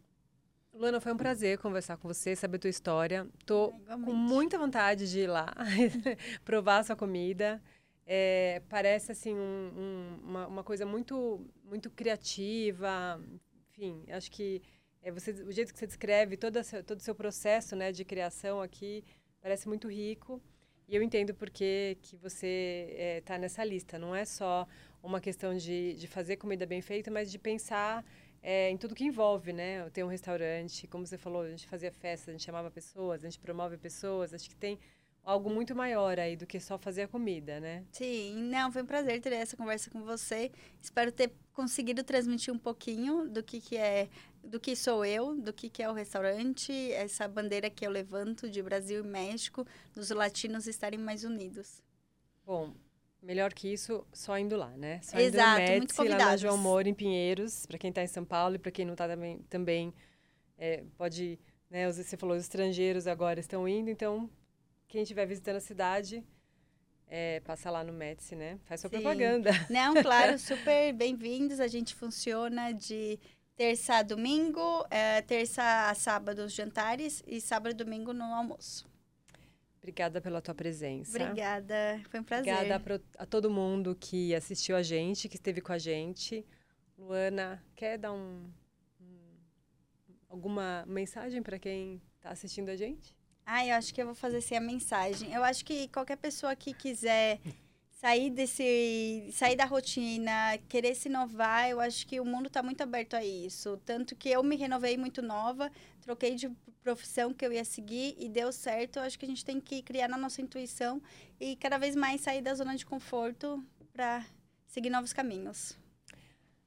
[0.74, 3.28] Luana, foi um prazer conversar com você, saber a tua história.
[3.46, 5.54] Tô é, com muita vontade de ir lá,
[6.44, 7.62] provar a sua comida.
[8.04, 13.20] É, parece, assim, um, um, uma, uma, coisa muito, muito criativa.
[13.70, 14.60] Enfim, acho que
[15.00, 18.60] é, você, o jeito que você descreve todo, todo o seu processo né, de criação
[18.60, 19.04] aqui
[19.40, 20.42] parece muito rico.
[20.88, 23.96] E eu entendo porque que você está é, nessa lista.
[23.96, 24.66] Não é só
[25.00, 28.04] uma questão de, de fazer comida bem feita, mas de pensar
[28.46, 29.88] é, em tudo que envolve, né?
[29.88, 33.30] Ter um restaurante, como você falou, a gente fazia festa, a gente chamava pessoas, a
[33.30, 34.34] gente promove pessoas.
[34.34, 34.78] Acho que tem
[35.24, 37.86] algo muito maior aí do que só fazer a comida, né?
[37.90, 40.52] Sim, não, foi um prazer ter essa conversa com você.
[40.78, 44.10] Espero ter conseguido transmitir um pouquinho do que, que é,
[44.42, 48.50] do que sou eu, do que, que é o restaurante, essa bandeira que eu levanto
[48.50, 51.82] de Brasil e México, dos latinos estarem mais unidos.
[52.44, 52.74] Bom,
[53.24, 55.00] Melhor que isso, só indo lá, né?
[55.02, 58.06] Só Exato, indo no Metsi, lá na João Moro, em Pinheiros, para quem está em
[58.06, 59.94] São Paulo e para quem não está também, também
[60.58, 61.38] é, pode,
[61.70, 61.90] né?
[61.90, 64.28] Você falou, os estrangeiros agora estão indo, então
[64.86, 66.22] quem estiver visitando a cidade,
[67.06, 68.58] é, passa lá no Metsi, né?
[68.66, 68.96] Faz sua Sim.
[68.96, 69.50] propaganda.
[69.70, 71.60] Não, claro, super bem-vindos.
[71.60, 73.18] A gente funciona de
[73.56, 78.86] terça a domingo, é, terça a sábado os jantares e sábado e domingo no almoço.
[79.84, 81.22] Obrigada pela tua presença.
[81.22, 82.54] Obrigada, foi um prazer.
[82.54, 86.42] Obrigada a todo mundo que assistiu a gente, que esteve com a gente.
[86.96, 88.50] Luana, quer dar um,
[88.98, 89.36] um
[90.26, 93.14] alguma mensagem para quem está assistindo a gente?
[93.44, 95.30] Ah, eu acho que eu vou fazer assim a mensagem.
[95.34, 97.38] Eu acho que qualquer pessoa que quiser
[98.04, 102.82] sair desse sair da rotina querer se inovar eu acho que o mundo está muito
[102.82, 103.78] aberto a isso.
[103.78, 106.50] Tanto que eu me renovei muito nova troquei de
[106.82, 108.98] profissão que eu ia seguir e deu certo.
[108.98, 111.00] Eu acho que a gente tem que criar na nossa intuição
[111.40, 114.22] e cada vez mais sair da zona de conforto para
[114.66, 115.74] seguir novos caminhos.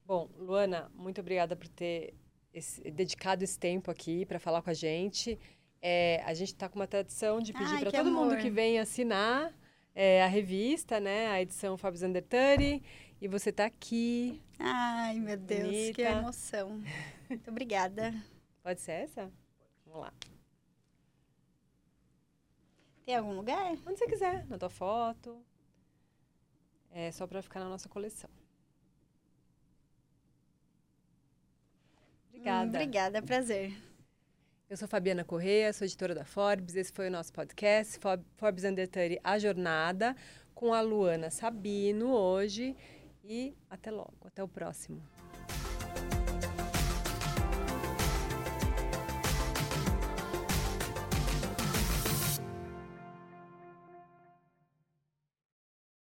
[0.07, 2.15] Bom Luana muito obrigada por ter
[2.51, 5.37] esse, dedicado esse tempo aqui para falar com a gente.
[5.79, 8.25] É, a gente está com uma tradição de pedir para todo amor.
[8.25, 9.53] mundo que vem assinar
[9.99, 11.25] é, a revista, né?
[11.29, 12.85] A edição Under 30.
[13.19, 14.39] E você está aqui.
[14.59, 15.93] Ai, meu Deus, bonita.
[15.93, 16.83] que emoção.
[17.27, 18.13] Muito obrigada.
[18.61, 19.31] Pode ser essa?
[19.87, 20.13] Vamos lá.
[23.03, 23.71] Tem algum lugar?
[23.87, 25.43] Onde você quiser, na tua foto.
[26.91, 28.29] É só para ficar na nossa coleção.
[32.29, 32.65] Obrigada.
[32.65, 33.73] Hum, obrigada, prazer.
[34.69, 36.75] Eu sou Fabiana Correia, sou editora da Forbes.
[36.75, 37.97] Esse foi o nosso podcast,
[38.35, 40.13] Forbes Under 30, A Jornada,
[40.53, 42.75] com a Luana Sabino hoje.
[43.23, 45.01] E até logo, até o próximo.